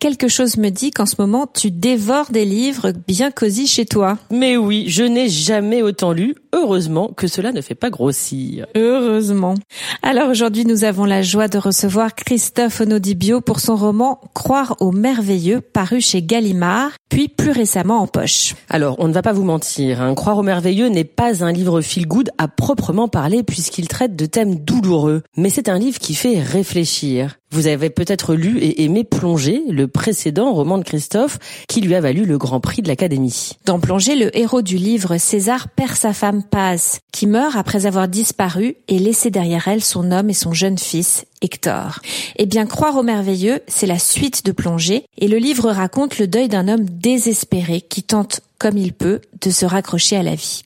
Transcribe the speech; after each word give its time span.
Quelque 0.00 0.28
chose 0.28 0.56
me 0.56 0.70
dit 0.70 0.92
qu'en 0.92 1.04
ce 1.04 1.16
moment, 1.18 1.46
tu 1.46 1.70
dévores 1.70 2.30
des 2.30 2.46
livres 2.46 2.92
bien 3.06 3.30
cosy 3.30 3.66
chez 3.66 3.84
toi. 3.84 4.16
Mais 4.30 4.56
oui, 4.56 4.86
je 4.88 5.02
n'ai 5.02 5.28
jamais 5.28 5.82
autant 5.82 6.12
lu. 6.12 6.34
Heureusement 6.54 7.08
que 7.14 7.26
cela 7.26 7.52
ne 7.52 7.60
fait 7.60 7.74
pas 7.74 7.90
grossir. 7.90 8.66
Heureusement. 8.74 9.56
Alors 10.02 10.30
aujourd'hui, 10.30 10.64
nous 10.64 10.84
avons 10.84 11.04
la 11.04 11.20
joie 11.20 11.48
de 11.48 11.58
recevoir 11.58 12.14
Christophe 12.14 12.80
Onodibio 12.80 13.42
pour 13.42 13.60
son 13.60 13.76
roman 13.76 14.22
Croire 14.32 14.74
au 14.80 14.90
merveilleux, 14.90 15.60
paru 15.60 16.00
chez 16.00 16.22
Gallimard, 16.22 16.92
puis 17.10 17.28
plus 17.28 17.50
récemment 17.50 17.98
en 17.98 18.06
poche. 18.06 18.54
Alors, 18.70 18.96
on 19.00 19.06
ne 19.06 19.12
va 19.12 19.20
pas 19.20 19.34
vous 19.34 19.44
mentir, 19.44 20.00
hein. 20.00 20.14
Croire 20.14 20.38
au 20.38 20.42
merveilleux 20.42 20.88
n'est 20.88 21.04
pas 21.04 21.44
un 21.44 21.52
livre 21.52 21.82
feel-good 21.82 22.30
à 22.38 22.48
proprement 22.48 23.08
parler 23.08 23.42
puisqu'il 23.42 23.86
traite 23.86 24.16
de 24.16 24.24
thèmes 24.24 24.56
douloureux. 24.56 25.22
Mais 25.36 25.50
c'est 25.50 25.68
un 25.68 25.78
livre 25.78 25.98
qui 25.98 26.14
fait 26.14 26.40
réfléchir. 26.40 27.36
Vous 27.52 27.66
avez 27.66 27.90
peut-être 27.90 28.34
lu 28.34 28.58
et 28.58 28.84
aimé 28.84 29.02
Plonger, 29.02 29.62
le 29.68 29.88
précédent 29.90 30.52
roman 30.52 30.78
de 30.78 30.84
Christophe, 30.84 31.38
qui 31.68 31.82
lui 31.82 31.94
a 31.94 32.00
valu 32.00 32.24
le 32.24 32.38
Grand 32.38 32.60
Prix 32.60 32.80
de 32.80 32.88
l'Académie. 32.88 33.52
Dans 33.66 33.78
Plonger, 33.78 34.16
le 34.16 34.36
héros 34.36 34.62
du 34.62 34.76
livre, 34.76 35.18
César, 35.18 35.68
perd 35.68 35.96
sa 35.96 36.14
femme 36.14 36.42
Paz, 36.42 37.00
qui 37.12 37.26
meurt 37.26 37.56
après 37.56 37.84
avoir 37.84 38.08
disparu 38.08 38.76
et 38.88 38.98
laissé 38.98 39.30
derrière 39.30 39.68
elle 39.68 39.82
son 39.82 40.12
homme 40.12 40.30
et 40.30 40.34
son 40.34 40.52
jeune 40.52 40.78
fils, 40.78 41.26
Hector. 41.42 42.00
Eh 42.36 42.46
bien, 42.46 42.66
Croire 42.70 42.96
au 42.96 43.02
merveilleux, 43.02 43.60
c'est 43.66 43.86
la 43.86 43.98
suite 43.98 44.44
de 44.46 44.52
Plonger, 44.52 45.04
et 45.18 45.26
le 45.26 45.38
livre 45.38 45.70
raconte 45.70 46.18
le 46.18 46.28
deuil 46.28 46.48
d'un 46.48 46.68
homme 46.68 46.84
désespéré 46.88 47.80
qui 47.80 48.04
tente, 48.04 48.42
comme 48.58 48.78
il 48.78 48.92
peut, 48.92 49.20
de 49.42 49.50
se 49.50 49.66
raccrocher 49.66 50.16
à 50.16 50.22
la 50.22 50.36
vie. 50.36 50.62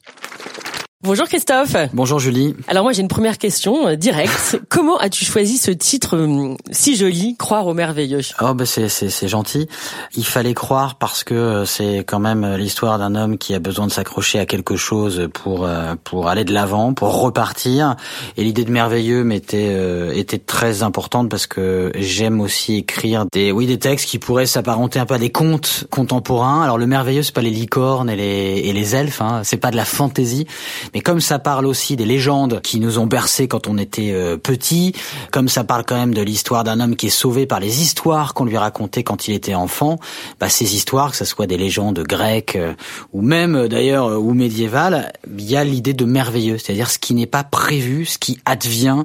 Bonjour 1.05 1.27
Christophe. 1.27 1.77
Bonjour 1.93 2.19
Julie. 2.19 2.57
Alors 2.67 2.83
moi 2.83 2.95
j'ai 2.95 3.03
une 3.03 3.09
première 3.09 3.37
question 3.37 3.89
euh, 3.89 3.95
directe. 3.95 4.59
Comment 4.71 4.97
as-tu 4.97 5.27
choisi 5.27 5.59
ce 5.59 5.71
titre 5.71 6.17
euh, 6.17 6.57
si 6.71 6.97
joli, 6.97 7.37
Croire 7.37 7.67
au 7.67 7.75
merveilleux? 7.75 8.23
Oh 8.41 8.55
c'est 8.65 8.89
c'est 8.89 9.11
c'est 9.11 9.29
gentil. 9.29 9.69
Il 10.17 10.25
fallait 10.25 10.55
croire 10.55 10.95
parce 10.95 11.23
que 11.23 11.35
euh, 11.35 11.65
c'est 11.67 12.05
quand 12.07 12.21
même 12.21 12.57
l'histoire 12.57 12.99
d'un 12.99 13.17
homme 13.17 13.37
qui 13.37 13.53
a 13.53 13.59
besoin 13.59 13.87
de 13.87 13.93
s'accrocher 13.93 14.39
à 14.39 14.47
quelque 14.47 14.77
chose 14.77 15.29
pour 15.35 15.69
pour 16.05 16.29
aller 16.29 16.45
de 16.45 16.55
l'avant, 16.55 16.95
pour 16.95 17.21
repartir. 17.21 17.97
Et 18.39 18.45
l'idée 18.45 18.65
de 18.65 18.71
merveilleux 18.71 19.25
m'était 19.25 20.19
était 20.19 20.39
très 20.39 20.83
importante 20.83 21.29
parce 21.29 21.47
que 21.47 21.93
j'aime 21.97 22.41
aussi 22.41 22.77
écrire 22.77 23.27
des 23.31 23.53
oui 23.53 23.67
des 23.67 23.79
textes 23.79 24.09
qui 24.09 24.19
pourraient 24.19 24.47
s'apparenter 24.47 25.01
un 25.01 25.05
peu 25.05 25.15
à 25.15 25.19
des 25.19 25.31
contes 25.31 25.85
contemporains. 25.91 26.63
Alors 26.63 26.79
le 26.79 26.87
merveilleux 26.87 27.23
c'est 27.23 27.35
pas 27.35 27.43
les 27.43 27.51
licornes 27.51 28.09
et 28.09 28.17
les 28.17 28.63
et 28.65 28.73
les 28.73 28.97
elfes, 28.97 29.21
hein. 29.21 29.43
c'est 29.45 29.59
pas 29.59 29.71
de 29.71 29.77
la 29.77 29.85
fantaisie 29.85 30.47
mais 30.95 31.01
comme 31.01 31.21
ça 31.21 31.39
parle 31.39 31.67
aussi 31.67 31.97
des 31.97 32.07
légendes 32.07 32.61
qui 32.63 32.81
nous 32.81 32.99
ont 32.99 33.07
bercés 33.07 33.49
quand 33.49 33.67
on 33.67 33.77
était 33.77 34.13
euh, 34.13 34.37
petit, 34.37 34.95
comme 35.31 35.49
ça 35.49 35.65
parle 35.65 35.85
quand 35.85 35.97
même 35.97 36.15
de 36.15 36.23
l'histoire 36.23 36.65
d'un 36.65 36.81
homme 36.81 36.97
qui 36.97 37.07
est 37.07 37.11
sauvé 37.11 37.47
par 37.47 37.61
les 37.61 37.83
histoires 37.83 38.33
qu'on 38.33 38.45
lui 38.45 38.57
racontait 38.57 39.03
quand 39.03 39.29
il 39.29 39.35
était 39.35 39.55
enfant, 39.55 39.99
bah 40.41 40.49
ces 40.49 40.75
histoires, 40.75 41.11
que 41.11 41.17
ce 41.17 41.25
soit 41.25 41.47
des 41.47 41.57
légendes 41.57 41.99
grecques 42.01 42.57
euh, 42.57 42.75
ou 43.13 43.23
même 43.23 43.57
euh, 43.57 43.69
d'ailleurs 43.69 44.09
euh, 44.09 44.17
ou 44.17 44.35
médiévales, 44.35 45.13
il 45.37 45.45
y 45.45 45.57
a 45.57 45.65
l'idée 45.65 45.95
de 45.95 46.05
merveilleux, 46.05 46.59
c'est-à-dire 46.59 46.91
ce 46.91 46.99
qui 46.99 47.15
n'est 47.15 47.27
pas 47.27 47.45
prévu, 47.45 48.07
ce 48.07 48.19
qui 48.19 48.39
advient, 48.45 49.03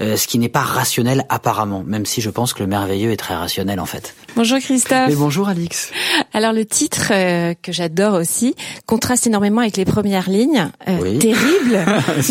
euh, 0.00 0.16
ce 0.16 0.26
qui 0.26 0.38
n'est 0.38 0.48
pas 0.48 0.60
rationnel 0.60 1.24
apparemment, 1.28 1.82
même 1.84 2.06
si 2.06 2.20
je 2.20 2.30
pense 2.30 2.54
que 2.54 2.62
le 2.62 2.68
merveilleux 2.68 3.10
est 3.10 3.16
très 3.16 3.34
rationnel 3.34 3.80
en 3.80 3.86
fait. 3.86 4.14
Bonjour 4.36 4.58
Christophe. 4.58 5.08
Mais 5.08 5.16
bonjour 5.16 5.48
Alix. 5.48 5.90
Alors 6.32 6.52
le 6.52 6.64
titre 6.64 7.08
euh, 7.10 7.54
que 7.60 7.72
j'adore 7.72 8.14
aussi 8.14 8.54
contraste 8.86 9.26
énormément 9.26 9.60
avec 9.60 9.76
les 9.76 9.84
premières 9.84 10.30
lignes 10.30 10.70
euh, 10.88 10.98
Oui. 11.02 11.18
terribles 11.20 11.84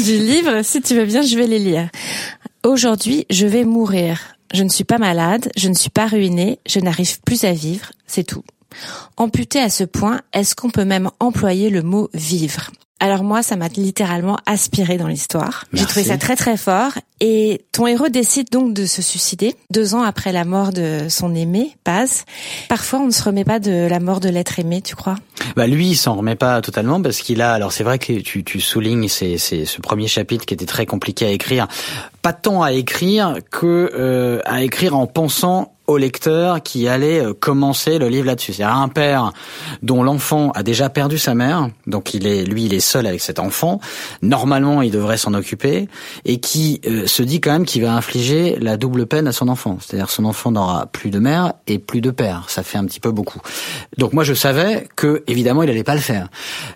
du 0.03 0.17
livre. 0.17 0.61
Si 0.63 0.81
tu 0.81 0.95
veux 0.95 1.05
bien, 1.05 1.21
je 1.21 1.37
vais 1.37 1.47
les 1.47 1.59
lire. 1.59 1.89
Aujourd'hui, 2.65 3.25
je 3.29 3.47
vais 3.47 3.63
mourir. 3.63 4.19
Je 4.53 4.63
ne 4.63 4.69
suis 4.69 4.83
pas 4.83 4.97
malade, 4.97 5.49
je 5.55 5.69
ne 5.69 5.73
suis 5.73 5.89
pas 5.89 6.07
ruinée, 6.07 6.59
je 6.67 6.79
n'arrive 6.79 7.21
plus 7.21 7.45
à 7.45 7.53
vivre, 7.53 7.91
c'est 8.05 8.25
tout. 8.25 8.43
Amputé 9.15 9.59
à 9.59 9.69
ce 9.69 9.85
point, 9.85 10.21
est-ce 10.33 10.55
qu'on 10.55 10.69
peut 10.69 10.83
même 10.83 11.09
employer 11.19 11.69
le 11.69 11.83
mot 11.83 12.09
vivre? 12.13 12.69
Alors 13.01 13.23
moi, 13.23 13.41
ça 13.41 13.55
m'a 13.55 13.67
littéralement 13.67 14.37
aspiré 14.45 14.97
dans 14.99 15.07
l'histoire. 15.07 15.65
J'ai 15.73 15.85
trouvé 15.85 16.05
ça 16.05 16.17
très 16.17 16.35
très 16.35 16.55
fort. 16.55 16.91
Et 17.19 17.65
ton 17.71 17.87
héros 17.87 18.09
décide 18.09 18.49
donc 18.51 18.73
de 18.75 18.85
se 18.85 19.01
suicider 19.01 19.55
deux 19.71 19.95
ans 19.95 20.03
après 20.03 20.31
la 20.31 20.45
mort 20.45 20.71
de 20.71 21.07
son 21.09 21.33
aimé, 21.33 21.75
Paz. 21.83 22.25
Parfois, 22.69 22.99
on 22.99 23.07
ne 23.07 23.11
se 23.11 23.23
remet 23.23 23.43
pas 23.43 23.59
de 23.59 23.87
la 23.87 23.99
mort 23.99 24.19
de 24.19 24.29
l'être 24.29 24.59
aimé, 24.59 24.83
tu 24.83 24.95
crois? 24.95 25.15
Bah 25.55 25.65
lui, 25.65 25.89
il 25.89 25.95
s'en 25.95 26.15
remet 26.15 26.35
pas 26.35 26.61
totalement 26.61 27.01
parce 27.01 27.19
qu'il 27.21 27.41
a. 27.41 27.53
Alors 27.53 27.71
c'est 27.71 27.83
vrai 27.83 27.97
que 27.97 28.19
tu, 28.19 28.43
tu 28.43 28.61
soulignes 28.61 29.07
c'est, 29.07 29.39
c'est 29.39 29.65
ce 29.65 29.81
premier 29.81 30.07
chapitre 30.07 30.45
qui 30.45 30.53
était 30.53 30.67
très 30.67 30.85
compliqué 30.85 31.25
à 31.25 31.31
écrire. 31.31 31.67
Pas 32.21 32.33
tant 32.33 32.61
à 32.61 32.71
écrire 32.71 33.37
que 33.49 33.91
euh, 33.95 34.41
à 34.45 34.61
écrire 34.61 34.95
en 34.95 35.07
pensant 35.07 35.73
au 35.91 35.97
lecteur 35.97 36.61
qui 36.61 36.87
allait 36.87 37.23
euh, 37.23 37.33
commencer 37.33 37.99
le 37.99 38.07
livre 38.09 38.25
là-dessus. 38.25 38.53
C'est 38.53 38.63
un 38.63 38.87
père 38.87 39.31
dont 39.81 40.03
l'enfant 40.03 40.51
a 40.51 40.63
déjà 40.63 40.89
perdu 40.89 41.17
sa 41.17 41.35
mère, 41.35 41.69
donc 41.87 42.13
il 42.13 42.27
est 42.27 42.43
lui 42.43 42.65
il 42.65 42.73
est 42.73 42.79
seul 42.79 43.05
avec 43.05 43.21
cet 43.21 43.39
enfant. 43.39 43.79
Normalement, 44.21 44.81
il 44.81 44.91
devrait 44.91 45.17
s'en 45.17 45.33
occuper 45.33 45.87
et 46.25 46.39
qui 46.39 46.81
euh, 46.87 47.07
se 47.07 47.23
dit 47.23 47.41
quand 47.41 47.51
même 47.51 47.65
qu'il 47.65 47.83
va 47.83 47.93
infliger 47.93 48.57
la 48.59 48.77
double 48.77 49.05
peine 49.05 49.27
à 49.27 49.31
son 49.31 49.47
enfant. 49.47 49.77
C'est-à-dire 49.79 50.09
son 50.09 50.25
enfant 50.25 50.51
n'aura 50.51 50.85
plus 50.87 51.09
de 51.09 51.19
mère 51.19 51.53
et 51.67 51.79
plus 51.79 52.01
de 52.01 52.11
père. 52.11 52.45
Ça 52.47 52.63
fait 52.63 52.77
un 52.77 52.85
petit 52.85 52.99
peu 52.99 53.11
beaucoup. 53.11 53.41
Donc 53.97 54.13
moi 54.13 54.23
je 54.23 54.33
savais 54.33 54.87
que 54.95 55.23
évidemment 55.27 55.63
il 55.63 55.69
allait 55.69 55.83
pas 55.83 55.95
le 55.95 56.01
faire. 56.01 56.27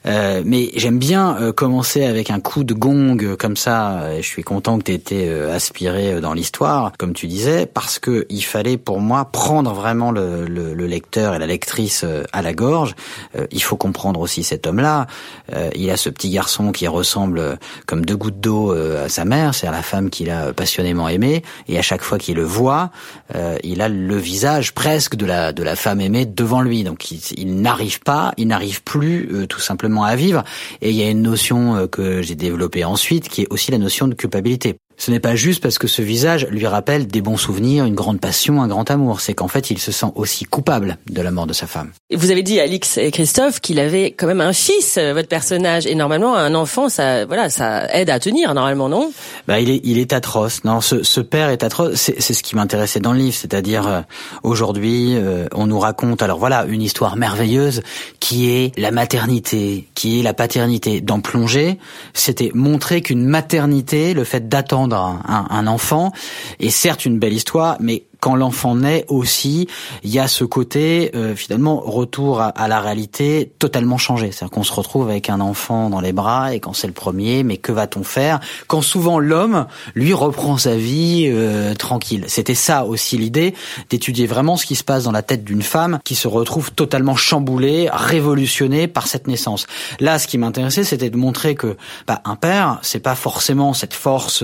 Euh, 0.05 0.41
mais 0.45 0.69
j'aime 0.75 0.99
bien 0.99 1.37
euh, 1.39 1.51
commencer 1.51 2.03
avec 2.05 2.29
un 2.29 2.39
coup 2.39 2.63
de 2.63 2.73
gong 2.73 3.17
euh, 3.21 3.35
comme 3.35 3.57
ça. 3.57 3.99
Euh, 4.01 4.17
Je 4.21 4.27
suis 4.27 4.43
content 4.43 4.77
que 4.77 4.83
tu 4.83 4.91
aies 4.91 4.95
été 4.95 5.29
aspiré 5.29 6.19
dans 6.21 6.33
l'histoire, 6.33 6.91
comme 6.97 7.13
tu 7.13 7.27
disais, 7.27 7.65
parce 7.65 7.99
que 7.99 8.25
il 8.29 8.41
fallait 8.41 8.77
pour 8.77 8.99
moi 8.99 9.04
prendre 9.31 9.71
vraiment 9.73 10.11
le, 10.11 10.45
le- 10.45 10.73
le 10.73 10.87
lecteur 10.87 11.35
et 11.35 11.39
la 11.39 11.45
lectrice 11.45 12.03
euh, 12.03 12.23
à 12.33 12.41
la 12.41 12.53
gorge. 12.53 12.95
Euh, 13.37 13.45
il 13.51 13.61
faut 13.61 13.77
comprendre 13.77 14.19
aussi 14.19 14.43
cet 14.43 14.65
homme-là. 14.67 15.07
Euh, 15.53 15.69
il 15.75 15.89
a 15.91 15.97
ce 15.97 16.09
petit 16.09 16.29
garçon 16.29 16.71
qui 16.71 16.87
ressemble 16.87 17.39
euh, 17.39 17.55
comme 17.85 18.03
deux 18.05 18.17
gouttes 18.17 18.39
d'eau 18.39 18.73
euh, 18.73 19.05
à 19.05 19.09
sa 19.09 19.25
mère, 19.25 19.53
c'est-à-dire 19.53 19.77
la 19.77 19.83
femme 19.83 20.09
qu'il 20.09 20.29
a 20.29 20.51
passionnément 20.53 21.07
aimée. 21.07 21.43
Et 21.67 21.77
à 21.77 21.81
chaque 21.81 22.01
fois 22.01 22.17
qu'il 22.17 22.35
le 22.35 22.43
voit, 22.43 22.89
euh, 23.35 23.57
il 23.63 23.81
a 23.81 23.89
le 23.89 24.17
visage 24.17 24.73
presque 24.73 25.15
de 25.15 25.25
la 25.25 25.53
de 25.53 25.61
la 25.63 25.75
femme 25.75 26.01
aimée 26.01 26.25
devant 26.25 26.61
lui. 26.61 26.83
Donc 26.83 27.11
il, 27.11 27.19
il 27.37 27.61
n'arrive 27.61 27.99
pas, 27.99 28.33
il 28.37 28.47
n'arrive 28.47 28.81
plus 28.83 29.45
tout 29.47 29.59
simplement 29.59 30.03
à 30.03 30.15
vivre. 30.15 30.43
Et 30.81 30.89
il 30.89 30.95
y 30.95 31.03
a 31.03 31.09
une 31.09 31.21
notion 31.21 31.87
que 31.87 32.21
j'ai 32.21 32.35
développée 32.35 32.83
ensuite, 32.83 33.29
qui 33.29 33.43
est 33.43 33.47
aussi 33.51 33.71
la 33.71 33.77
notion 33.77 34.07
de 34.07 34.15
culpabilité. 34.15 34.77
Ce 34.97 35.11
n'est 35.11 35.19
pas 35.19 35.35
juste 35.35 35.61
parce 35.61 35.77
que 35.77 35.87
ce 35.87 36.01
visage 36.01 36.47
lui 36.49 36.67
rappelle 36.67 37.07
des 37.07 37.21
bons 37.21 37.37
souvenirs, 37.37 37.85
une 37.85 37.95
grande 37.95 38.19
passion, 38.19 38.61
un 38.61 38.67
grand 38.67 38.89
amour. 38.89 39.19
C'est 39.19 39.33
qu'en 39.33 39.47
fait, 39.47 39.71
il 39.71 39.79
se 39.79 39.91
sent 39.91 40.07
aussi 40.15 40.45
coupable 40.45 40.97
de 41.09 41.21
la 41.21 41.31
mort 41.31 41.47
de 41.47 41.53
sa 41.53 41.67
femme. 41.67 41.91
Et 42.09 42.15
Vous 42.15 42.31
avez 42.31 42.43
dit 42.43 42.59
Alix 42.59 42.97
et 42.97 43.11
Christophe 43.11 43.59
qu'il 43.59 43.79
avait 43.79 44.11
quand 44.11 44.27
même 44.27 44.41
un 44.41 44.53
fils, 44.53 44.97
euh, 44.97 45.13
votre 45.13 45.27
personnage, 45.27 45.85
et 45.85 45.95
normalement 45.95 46.35
un 46.35 46.53
enfant, 46.55 46.89
ça, 46.89 47.25
voilà, 47.25 47.49
ça 47.49 47.93
aide 47.93 48.09
à 48.09 48.19
tenir 48.19 48.53
normalement, 48.53 48.87
non? 48.87 49.11
Bah, 49.47 49.59
il 49.59 49.69
est, 49.69 49.81
il 49.83 49.97
est 49.97 50.13
atroce. 50.13 50.63
Non, 50.63 50.81
ce, 50.81 51.03
ce 51.03 51.19
père 51.19 51.49
est 51.49 51.63
atroce. 51.63 51.95
C'est, 51.95 52.21
c'est 52.21 52.33
ce 52.33 52.43
qui 52.43 52.55
m'intéressait 52.55 52.99
dans 52.99 53.13
le 53.13 53.19
livre, 53.19 53.35
c'est-à-dire 53.35 53.87
euh, 53.87 54.01
aujourd'hui, 54.43 55.15
euh, 55.15 55.47
on 55.53 55.67
nous 55.67 55.79
raconte, 55.79 56.21
alors 56.21 56.39
voilà, 56.39 56.65
une 56.67 56.81
histoire 56.81 57.15
merveilleuse 57.17 57.81
qui 58.19 58.49
est 58.49 58.77
la 58.77 58.91
maternité, 58.91 59.87
qui 59.95 60.19
est 60.19 60.23
la 60.23 60.33
paternité. 60.33 61.01
Dans 61.01 61.19
Plongée, 61.19 61.79
c'était 62.13 62.51
montrer 62.53 63.01
qu'une 63.01 63.25
maternité, 63.25 64.13
le 64.13 64.23
fait 64.23 64.47
d'attendre 64.47 64.84
un, 64.93 65.47
un 65.49 65.67
enfant, 65.67 66.11
est 66.59 66.69
certes 66.69 67.05
une 67.05 67.19
belle 67.19 67.33
histoire, 67.33 67.77
mais 67.79 68.03
quand 68.25 68.35
l'enfant 68.35 68.73
naît 68.73 69.05
aussi, 69.07 69.67
il 70.03 70.09
y 70.09 70.17
a 70.17 70.27
ce 70.27 70.43
côté 70.43 71.11
euh, 71.13 71.35
finalement 71.35 71.79
retour 71.79 72.41
à, 72.41 72.47
à 72.47 72.67
la 72.67 72.79
réalité 72.79 73.51
totalement 73.59 73.99
changé. 73.99 74.31
C'est-à-dire 74.31 74.49
qu'on 74.49 74.63
se 74.63 74.73
retrouve 74.73 75.07
avec 75.07 75.29
un 75.29 75.39
enfant 75.39 75.91
dans 75.91 76.01
les 76.01 76.11
bras 76.11 76.55
et 76.55 76.59
quand 76.59 76.73
c'est 76.73 76.87
le 76.87 76.93
premier, 76.93 77.43
mais 77.43 77.57
que 77.57 77.71
va-t-on 77.71 78.03
faire 78.03 78.39
Quand 78.65 78.81
souvent 78.81 79.19
l'homme 79.19 79.67
lui 79.93 80.15
reprend 80.15 80.57
sa 80.57 80.75
vie 80.75 81.29
euh, 81.31 81.75
tranquille? 81.75 82.25
C'était 82.27 82.55
ça 82.55 82.85
aussi 82.85 83.15
l'idée 83.15 83.53
d'étudier 83.91 84.25
vraiment 84.25 84.57
ce 84.57 84.65
qui 84.65 84.75
se 84.75 84.83
passe 84.83 85.03
dans 85.03 85.11
la 85.11 85.21
tête 85.21 85.43
d'une 85.43 85.61
femme 85.61 85.99
qui 86.03 86.15
se 86.15 86.27
retrouve 86.27 86.71
totalement 86.71 87.15
chamboulée, 87.15 87.89
révolutionnée 87.93 88.87
par 88.87 89.05
cette 89.05 89.27
naissance. 89.27 89.67
Là, 89.99 90.17
ce 90.17 90.25
qui 90.25 90.39
m'intéressait, 90.39 90.83
c'était 90.83 91.11
de 91.11 91.17
montrer 91.17 91.53
que 91.53 91.77
bah, 92.07 92.23
un 92.25 92.37
père, 92.37 92.79
c'est 92.81 93.01
pas 93.01 93.13
forcément 93.13 93.75
cette 93.75 93.93
force 93.93 94.43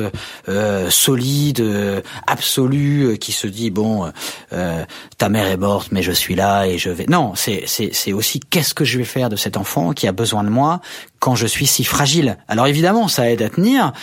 euh, 0.50 0.92
solide, 0.92 1.62
euh, 1.62 2.02
absolue, 2.28 3.06
euh, 3.06 3.16
qui 3.16 3.32
se 3.32 3.48
dit 3.48 3.71
bon, 3.72 4.12
euh, 4.54 4.86
ta 5.18 5.30
mère 5.30 5.48
est 5.48 5.58
morte, 5.58 5.90
mais 5.92 6.04
je 6.04 6.12
suis 6.12 6.36
là 6.36 6.66
et 6.66 6.78
je 6.78 6.90
vais. 6.90 7.06
Non, 7.08 7.34
c'est 7.36 7.64
c'est 7.66 7.94
c'est 7.94 8.14
aussi 8.14 8.40
qu'est-ce 8.40 8.74
que 8.74 8.86
je 8.86 8.98
vais 8.98 9.04
faire 9.04 9.30
de 9.30 9.36
cet 9.36 9.58
enfant 9.58 9.94
qui 9.94 10.08
a 10.08 10.12
besoin 10.12 10.44
de 10.44 10.50
moi 10.50 10.82
quand 11.22 11.36
je 11.36 11.48
suis 11.48 11.68
si 11.68 11.86
fragile. 11.86 12.38
Alors 12.50 12.68
évidemment, 12.68 13.08
ça 13.08 13.32
aide 13.32 13.42
à 13.42 13.50
tenir, 13.50 13.94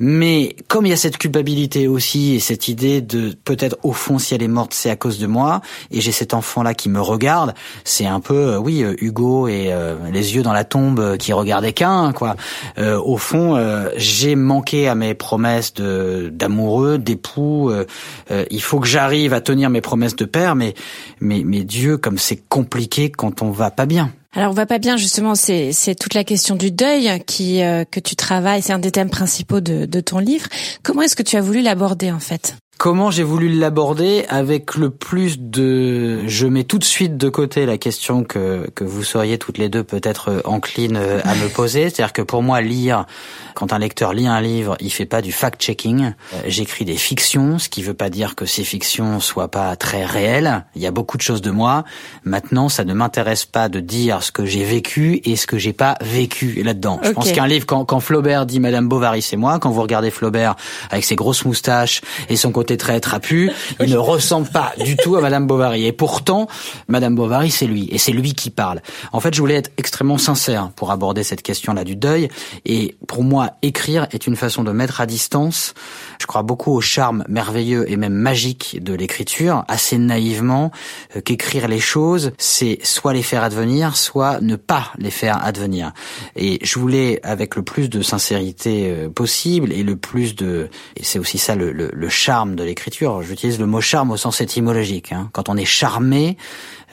mais 0.00 0.56
comme 0.66 0.86
il 0.86 0.88
y 0.88 0.92
a 0.92 0.96
cette 0.96 1.18
culpabilité 1.18 1.86
aussi 1.86 2.34
et 2.34 2.40
cette 2.40 2.66
idée 2.66 3.00
de 3.00 3.32
peut-être 3.44 3.76
au 3.84 3.92
fond 3.92 4.18
si 4.18 4.34
elle 4.34 4.42
est 4.42 4.48
morte, 4.48 4.74
c'est 4.74 4.90
à 4.90 4.96
cause 4.96 5.20
de 5.20 5.28
moi 5.28 5.60
et 5.92 6.00
j'ai 6.00 6.12
cet 6.12 6.34
enfant 6.34 6.64
là 6.64 6.74
qui 6.74 6.88
me 6.88 7.00
regarde, 7.00 7.54
c'est 7.84 8.06
un 8.06 8.18
peu 8.18 8.56
oui 8.56 8.84
Hugo 8.98 9.46
et 9.46 9.72
les 10.12 10.34
yeux 10.34 10.42
dans 10.42 10.52
la 10.52 10.64
tombe 10.64 11.16
qui 11.18 11.32
regardaient 11.32 11.72
qu'un 11.72 12.12
quoi. 12.12 12.34
au 12.78 13.16
fond, 13.16 13.56
j'ai 13.96 14.34
manqué 14.34 14.88
à 14.88 14.94
mes 14.94 15.14
promesses 15.14 15.74
de 15.74 16.30
d'amoureux, 16.32 16.98
d'époux. 16.98 17.70
Euh, 17.70 17.86
euh, 18.30 18.44
il 18.50 18.62
faut 18.62 18.80
que 18.80 18.86
j'arrive 18.86 19.32
à 19.34 19.40
tenir 19.40 19.70
mes 19.70 19.80
promesses 19.80 20.16
de 20.16 20.24
père, 20.24 20.54
mais 20.54 20.74
mais 21.20 21.42
mais 21.44 21.64
Dieu, 21.64 21.98
comme 21.98 22.18
c'est 22.18 22.42
compliqué 22.48 23.10
quand 23.10 23.42
on 23.42 23.50
va 23.50 23.70
pas 23.70 23.86
bien. 23.86 24.12
Alors 24.34 24.50
on 24.50 24.54
va 24.54 24.64
pas 24.64 24.78
bien 24.78 24.96
justement, 24.96 25.34
c'est 25.34 25.94
toute 26.00 26.14
la 26.14 26.24
question 26.24 26.56
du 26.56 26.70
deuil 26.70 27.22
qui 27.26 27.62
euh, 27.62 27.84
que 27.84 28.00
tu 28.00 28.16
travailles, 28.16 28.62
c'est 28.62 28.72
un 28.72 28.78
des 28.78 28.90
thèmes 28.90 29.10
principaux 29.10 29.60
de, 29.60 29.84
de 29.84 30.00
ton 30.00 30.18
livre. 30.18 30.48
Comment 30.82 31.02
est-ce 31.02 31.16
que 31.16 31.22
tu 31.22 31.36
as 31.36 31.42
voulu 31.42 31.60
l'aborder 31.60 32.10
en 32.10 32.18
fait? 32.20 32.56
Comment 32.82 33.12
j'ai 33.12 33.22
voulu 33.22 33.48
l'aborder 33.48 34.24
avec 34.28 34.74
le 34.74 34.90
plus 34.90 35.38
de... 35.38 36.26
Je 36.26 36.48
mets 36.48 36.64
tout 36.64 36.80
de 36.80 36.84
suite 36.84 37.16
de 37.16 37.28
côté 37.28 37.64
la 37.64 37.78
question 37.78 38.24
que, 38.24 38.68
que 38.74 38.82
vous 38.82 39.04
seriez 39.04 39.38
toutes 39.38 39.56
les 39.58 39.68
deux 39.68 39.84
peut-être 39.84 40.42
enclines 40.44 40.96
à 40.96 41.34
me 41.36 41.46
poser. 41.54 41.82
C'est-à-dire 41.82 42.12
que 42.12 42.22
pour 42.22 42.42
moi, 42.42 42.60
lire, 42.60 43.06
quand 43.54 43.72
un 43.72 43.78
lecteur 43.78 44.12
lit 44.12 44.26
un 44.26 44.40
livre, 44.40 44.76
il 44.80 44.90
fait 44.90 45.06
pas 45.06 45.22
du 45.22 45.30
fact-checking. 45.30 46.14
J'écris 46.48 46.84
des 46.84 46.96
fictions, 46.96 47.60
ce 47.60 47.68
qui 47.68 47.84
veut 47.84 47.94
pas 47.94 48.10
dire 48.10 48.34
que 48.34 48.46
ces 48.46 48.64
fictions 48.64 49.20
soient 49.20 49.46
pas 49.46 49.76
très 49.76 50.04
réelles. 50.04 50.64
Il 50.74 50.82
y 50.82 50.86
a 50.88 50.90
beaucoup 50.90 51.16
de 51.16 51.22
choses 51.22 51.40
de 51.40 51.52
moi. 51.52 51.84
Maintenant, 52.24 52.68
ça 52.68 52.82
ne 52.84 52.94
m'intéresse 52.94 53.44
pas 53.44 53.68
de 53.68 53.78
dire 53.78 54.24
ce 54.24 54.32
que 54.32 54.44
j'ai 54.44 54.64
vécu 54.64 55.20
et 55.24 55.36
ce 55.36 55.46
que 55.46 55.56
j'ai 55.56 55.72
pas 55.72 55.96
vécu 56.00 56.60
là-dedans. 56.64 56.98
Je 57.04 57.10
pense 57.10 57.30
qu'un 57.30 57.46
livre, 57.46 57.64
quand, 57.64 57.84
quand 57.84 58.00
Flaubert 58.00 58.44
dit 58.44 58.58
Madame 58.58 58.88
Bovary, 58.88 59.22
c'est 59.22 59.36
moi. 59.36 59.60
Quand 59.60 59.70
vous 59.70 59.82
regardez 59.82 60.10
Flaubert 60.10 60.56
avec 60.90 61.04
ses 61.04 61.14
grosses 61.14 61.44
moustaches 61.44 62.00
et 62.28 62.34
son 62.34 62.50
côté 62.50 62.71
très 62.76 63.00
trapu, 63.00 63.50
il 63.80 63.90
ne 63.90 63.96
ressemble 63.96 64.48
pas 64.48 64.72
du 64.84 64.96
tout 64.96 65.16
à 65.16 65.20
Madame 65.20 65.46
Bovary. 65.46 65.86
Et 65.86 65.92
pourtant, 65.92 66.48
Madame 66.88 67.14
Bovary, 67.14 67.50
c'est 67.50 67.66
lui. 67.66 67.88
Et 67.90 67.98
c'est 67.98 68.12
lui 68.12 68.34
qui 68.34 68.50
parle. 68.50 68.80
En 69.12 69.20
fait, 69.20 69.34
je 69.34 69.40
voulais 69.40 69.54
être 69.54 69.70
extrêmement 69.76 70.18
sincère 70.18 70.70
pour 70.76 70.90
aborder 70.90 71.22
cette 71.22 71.42
question-là 71.42 71.84
du 71.84 71.96
deuil. 71.96 72.28
Et 72.64 72.96
pour 73.06 73.22
moi, 73.22 73.50
écrire 73.62 74.06
est 74.12 74.26
une 74.26 74.36
façon 74.36 74.64
de 74.64 74.72
mettre 74.72 75.00
à 75.00 75.06
distance. 75.06 75.74
Je 76.20 76.26
crois 76.26 76.42
beaucoup 76.42 76.72
au 76.72 76.80
charme 76.80 77.24
merveilleux 77.28 77.90
et 77.90 77.96
même 77.96 78.14
magique 78.14 78.78
de 78.82 78.94
l'écriture, 78.94 79.64
assez 79.68 79.98
naïvement, 79.98 80.70
euh, 81.16 81.20
qu'écrire 81.20 81.68
les 81.68 81.80
choses, 81.80 82.32
c'est 82.38 82.78
soit 82.82 83.12
les 83.12 83.22
faire 83.22 83.42
advenir, 83.42 83.96
soit 83.96 84.40
ne 84.40 84.56
pas 84.56 84.92
les 84.98 85.10
faire 85.10 85.44
advenir. 85.44 85.92
Et 86.36 86.58
je 86.62 86.78
voulais, 86.78 87.20
avec 87.22 87.56
le 87.56 87.62
plus 87.62 87.88
de 87.88 88.02
sincérité 88.02 88.90
euh, 88.90 89.08
possible 89.08 89.72
et 89.72 89.82
le 89.82 89.96
plus 89.96 90.34
de... 90.34 90.68
Et 90.96 91.04
c'est 91.04 91.18
aussi 91.18 91.38
ça 91.38 91.54
le 91.54 92.08
charme 92.08 92.51
de 92.56 92.64
l'écriture. 92.64 93.22
J'utilise 93.22 93.58
le 93.58 93.66
mot 93.66 93.80
charme 93.80 94.10
au 94.10 94.16
sens 94.16 94.40
étymologique. 94.40 95.12
Hein. 95.12 95.28
Quand 95.32 95.48
on 95.48 95.56
est 95.56 95.64
charmé, 95.64 96.36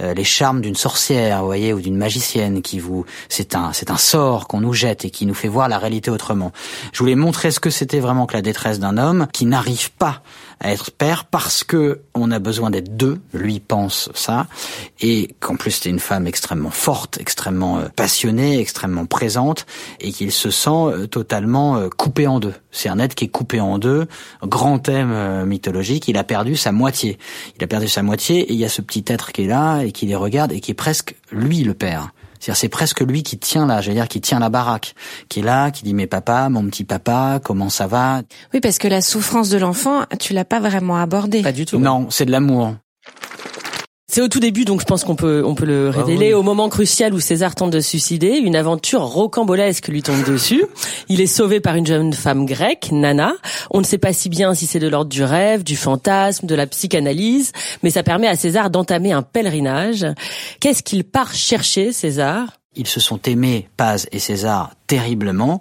euh, 0.01 0.13
les 0.13 0.23
charmes 0.23 0.61
d'une 0.61 0.75
sorcière, 0.75 1.39
vous 1.39 1.45
voyez, 1.45 1.73
ou 1.73 1.81
d'une 1.81 1.97
magicienne 1.97 2.61
qui 2.61 2.79
vous, 2.79 3.05
c'est 3.27 3.55
un, 3.55 3.73
c'est 3.73 3.91
un 3.91 3.97
sort 3.97 4.47
qu'on 4.47 4.61
nous 4.61 4.73
jette 4.73 5.05
et 5.05 5.09
qui 5.09 5.25
nous 5.25 5.33
fait 5.33 5.47
voir 5.47 5.67
la 5.67 5.77
réalité 5.77 6.09
autrement. 6.11 6.51
Je 6.93 6.99
voulais 6.99 7.15
montrer 7.15 7.51
ce 7.51 7.59
que 7.59 7.69
c'était 7.69 7.99
vraiment 7.99 8.25
que 8.25 8.33
la 8.33 8.41
détresse 8.41 8.79
d'un 8.79 8.97
homme 8.97 9.27
qui 9.33 9.45
n'arrive 9.45 9.91
pas 9.91 10.21
à 10.59 10.71
être 10.71 10.91
père 10.91 11.25
parce 11.25 11.63
que 11.63 12.01
on 12.13 12.31
a 12.31 12.39
besoin 12.39 12.69
d'être 12.69 12.95
deux. 12.95 13.19
Lui 13.33 13.59
pense 13.59 14.09
ça 14.13 14.47
et 15.01 15.35
qu'en 15.39 15.55
plus 15.55 15.71
c'est 15.71 15.89
une 15.89 15.99
femme 15.99 16.27
extrêmement 16.27 16.69
forte, 16.69 17.17
extrêmement 17.19 17.79
euh, 17.79 17.87
passionnée, 17.95 18.59
extrêmement 18.59 19.05
présente 19.05 19.65
et 19.99 20.11
qu'il 20.11 20.31
se 20.31 20.51
sent 20.51 20.69
euh, 20.69 21.07
totalement 21.07 21.89
coupé 21.97 22.27
en 22.27 22.39
deux. 22.39 22.53
C'est 22.71 22.89
un 22.89 22.99
être 22.99 23.15
qui 23.15 23.25
est 23.25 23.29
coupé 23.29 23.59
en 23.59 23.77
deux. 23.77 24.07
Grand 24.43 24.79
thème 24.79 25.45
mythologique. 25.45 26.07
Il 26.07 26.17
a 26.17 26.23
perdu 26.23 26.55
sa 26.55 26.71
moitié. 26.71 27.17
Il 27.57 27.63
a 27.63 27.67
perdu 27.67 27.87
sa 27.87 28.03
moitié 28.03 28.39
et 28.41 28.53
il 28.53 28.59
y 28.59 28.65
a 28.65 28.69
ce 28.69 28.81
petit 28.81 29.03
être 29.07 29.31
qui 29.31 29.43
est 29.43 29.47
là 29.47 29.81
et 29.81 29.91
qui 29.91 30.05
les 30.05 30.15
regarde 30.15 30.51
et 30.51 30.59
qui 30.59 30.71
est 30.71 30.75
presque 30.75 31.15
lui 31.31 31.63
le 31.63 31.73
père. 31.73 32.11
C'est-à-dire 32.39 32.57
c'est 32.57 32.69
presque 32.69 33.01
lui 33.01 33.23
qui 33.23 33.37
tient 33.37 33.65
là, 33.65 33.81
j'allais 33.81 33.97
dire 33.97 34.07
qui 34.07 34.21
tient 34.21 34.39
la 34.39 34.49
baraque, 34.49 34.95
qui 35.27 35.39
est 35.39 35.43
là, 35.43 35.71
qui 35.71 35.83
dit 35.83 35.93
mais 35.93 36.07
papa, 36.07 36.49
mon 36.49 36.65
petit 36.65 36.83
papa, 36.83 37.39
comment 37.43 37.69
ça 37.69 37.87
va? 37.87 38.21
Oui, 38.53 38.59
parce 38.61 38.77
que 38.77 38.87
la 38.87 39.01
souffrance 39.01 39.49
de 39.49 39.57
l'enfant, 39.57 40.05
tu 40.19 40.33
l'as 40.33 40.45
pas 40.45 40.59
vraiment 40.59 40.97
abordée. 40.97 41.41
Pas 41.41 41.51
du 41.51 41.65
tout. 41.65 41.79
Non, 41.79 42.09
c'est 42.09 42.25
de 42.25 42.31
l'amour. 42.31 42.75
C'est 44.11 44.21
au 44.21 44.27
tout 44.27 44.39
début, 44.39 44.65
donc 44.65 44.81
je 44.81 44.85
pense 44.85 45.03
qu'on 45.03 45.15
peut 45.15 45.43
on 45.45 45.53
peut 45.53 45.67
le 45.67 45.91
ah 45.93 45.97
révéler. 45.99 46.33
Au 46.33 46.41
moment 46.41 46.67
crucial 46.67 47.13
où 47.13 47.19
César 47.19 47.53
tente 47.53 47.69
de 47.69 47.79
se 47.79 47.89
suicider, 47.89 48.37
une 48.37 48.55
aventure 48.55 49.03
rocambolesque 49.03 49.87
lui 49.87 50.01
tombe 50.01 50.23
dessus. 50.23 50.65
Il 51.09 51.21
est 51.21 51.27
sauvé 51.27 51.59
par 51.59 51.75
une 51.75 51.85
jeune 51.85 52.11
femme 52.13 52.47
grecque, 52.47 52.89
Nana. 52.91 53.33
On 53.69 53.79
ne 53.79 53.85
sait 53.85 53.99
pas 53.99 54.11
si 54.11 54.29
bien 54.29 54.55
si 54.55 54.65
c'est 54.65 54.79
de 54.79 54.87
l'ordre 54.87 55.11
du 55.11 55.23
rêve, 55.23 55.63
du 55.63 55.75
fantasme, 55.75 56.47
de 56.47 56.55
la 56.55 56.65
psychanalyse, 56.65 57.51
mais 57.83 57.91
ça 57.91 58.01
permet 58.01 58.27
à 58.27 58.35
César 58.35 58.71
d'entamer 58.71 59.11
un 59.11 59.21
pèlerinage. 59.21 60.07
Qu'est-ce 60.59 60.81
qu'il 60.81 61.03
part 61.03 61.35
chercher, 61.35 61.93
César? 61.93 62.58
Ils 62.75 62.87
se 62.87 62.99
sont 62.99 63.19
aimés, 63.23 63.67
Paz 63.77 64.07
et 64.11 64.19
César, 64.19 64.71
terriblement, 64.85 65.59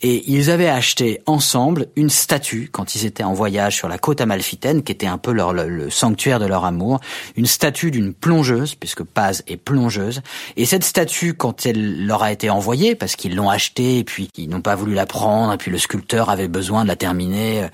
et 0.00 0.22
ils 0.30 0.50
avaient 0.50 0.68
acheté 0.68 1.20
ensemble 1.26 1.88
une 1.96 2.08
statue 2.08 2.68
quand 2.70 2.94
ils 2.94 3.04
étaient 3.04 3.24
en 3.24 3.32
voyage 3.32 3.74
sur 3.76 3.88
la 3.88 3.98
côte 3.98 4.20
amalfitaine, 4.20 4.82
qui 4.84 4.92
était 4.92 5.06
un 5.06 5.18
peu 5.18 5.32
leur, 5.32 5.52
le, 5.52 5.90
sanctuaire 5.90 6.38
de 6.38 6.46
leur 6.46 6.64
amour, 6.64 7.00
une 7.36 7.46
statue 7.46 7.90
d'une 7.90 8.14
plongeuse, 8.14 8.76
puisque 8.76 9.02
Paz 9.02 9.42
est 9.48 9.56
plongeuse, 9.56 10.22
et 10.56 10.66
cette 10.66 10.84
statue, 10.84 11.34
quand 11.34 11.66
elle 11.66 12.06
leur 12.06 12.22
a 12.22 12.30
été 12.30 12.48
envoyée, 12.48 12.94
parce 12.94 13.16
qu'ils 13.16 13.34
l'ont 13.34 13.50
achetée, 13.50 13.98
et 13.98 14.04
puis 14.04 14.28
ils 14.36 14.48
n'ont 14.48 14.62
pas 14.62 14.76
voulu 14.76 14.94
la 14.94 15.06
prendre, 15.06 15.52
et 15.52 15.56
puis 15.56 15.72
le 15.72 15.78
sculpteur 15.78 16.30
avait 16.30 16.48
besoin 16.48 16.84
de 16.84 16.88
la 16.88 16.96
terminer, 16.96 17.64
euh, 17.64 17.68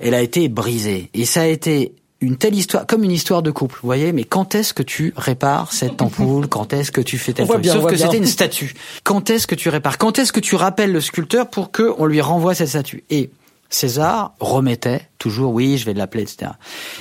elle 0.00 0.14
a 0.14 0.20
été 0.20 0.48
brisée. 0.48 1.10
Et 1.14 1.24
ça 1.24 1.42
a 1.42 1.46
été 1.46 1.94
une 2.20 2.36
telle 2.36 2.54
histoire, 2.54 2.86
comme 2.86 3.04
une 3.04 3.10
histoire 3.12 3.42
de 3.42 3.50
couple, 3.50 3.78
vous 3.82 3.86
voyez, 3.86 4.12
mais 4.12 4.24
quand 4.24 4.54
est-ce 4.54 4.72
que 4.72 4.82
tu 4.82 5.12
répares 5.16 5.72
cette 5.72 6.00
ampoule? 6.00 6.48
Quand 6.48 6.72
est-ce 6.72 6.90
que 6.90 7.02
tu 7.02 7.18
fais 7.18 7.32
telle 7.32 7.46
chose 7.46 7.66
Sauf 7.66 7.86
que 7.86 7.96
c'était 7.96 8.16
une 8.16 8.26
statue. 8.26 8.74
Quand 9.04 9.28
est-ce 9.28 9.46
que 9.46 9.54
tu 9.54 9.68
répares? 9.68 9.98
Quand 9.98 10.18
est-ce 10.18 10.32
que 10.32 10.40
tu 10.40 10.54
rappelles 10.54 10.92
le 10.92 11.00
sculpteur 11.00 11.48
pour 11.48 11.70
que 11.70 11.94
on 11.98 12.06
lui 12.06 12.20
renvoie 12.20 12.54
cette 12.54 12.68
statue? 12.68 13.04
Et 13.10 13.30
César 13.68 14.34
remettait 14.40 15.08
toujours 15.18 15.52
oui, 15.54 15.78
je 15.78 15.86
vais 15.86 15.94
l'appeler, 15.94 16.22
etc. 16.22 16.52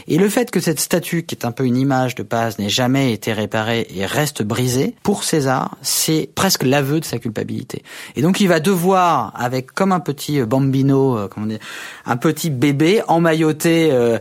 Et 0.07 0.17
le 0.17 0.29
fait 0.29 0.49
que 0.51 0.59
cette 0.59 0.79
statue, 0.79 1.23
qui 1.23 1.35
est 1.35 1.45
un 1.45 1.51
peu 1.51 1.65
une 1.65 1.77
image 1.77 2.15
de 2.15 2.23
Paz, 2.23 2.57
n'ait 2.59 2.69
jamais 2.69 3.13
été 3.13 3.33
réparée 3.33 3.87
et 3.93 4.05
reste 4.05 4.41
brisée, 4.41 4.95
pour 5.03 5.23
César, 5.23 5.77
c'est 5.81 6.29
presque 6.33 6.63
l'aveu 6.63 6.99
de 6.99 7.05
sa 7.05 7.19
culpabilité. 7.19 7.83
Et 8.15 8.21
donc 8.21 8.39
il 8.39 8.47
va 8.47 8.59
devoir, 8.59 9.33
avec 9.35 9.71
comme 9.71 9.91
un 9.91 9.99
petit 9.99 10.39
euh, 10.39 10.45
bambino, 10.45 11.17
euh, 11.17 11.27
comment 11.27 11.45
dire, 11.45 11.59
un 12.05 12.17
petit 12.17 12.49
bébé 12.49 13.01
emmailloté, 13.07 13.89
euh, 13.91 14.17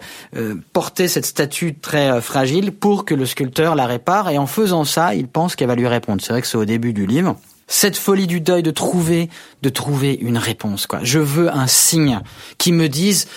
porter 0.73 1.09
cette 1.09 1.27
statue 1.27 1.75
très 1.75 2.21
fragile 2.21 2.73
pour 2.73 3.05
que 3.05 3.15
le 3.15 3.27
sculpteur 3.27 3.75
la 3.75 3.87
répare. 3.87 4.31
Et 4.31 4.39
en 4.39 4.47
faisant 4.47 4.85
ça, 4.85 5.15
il 5.15 5.29
pense 5.29 5.57
qu'elle 5.57 5.69
va 5.69 5.75
lui 5.75 5.89
répondre. 5.89 6.21
C'est 6.23 6.33
vrai 6.33 6.43
que 6.43 6.47
c'est 6.47 6.59
au 6.59 6.65
début 6.65 6.93
du 6.93 7.07
livre 7.07 7.37
cette 7.67 7.97
folie 7.97 8.27
du 8.27 8.41
deuil 8.41 8.63
de 8.63 8.71
trouver 8.71 9.29
de 9.63 9.69
trouver 9.69 10.15
une 10.21 10.39
réponse 10.39 10.87
quoi. 10.87 11.01
Je 11.03 11.19
veux 11.19 11.51
un 11.51 11.67
signe 11.67 12.21
qui 12.59 12.73
me 12.73 12.89
dise 12.89 13.29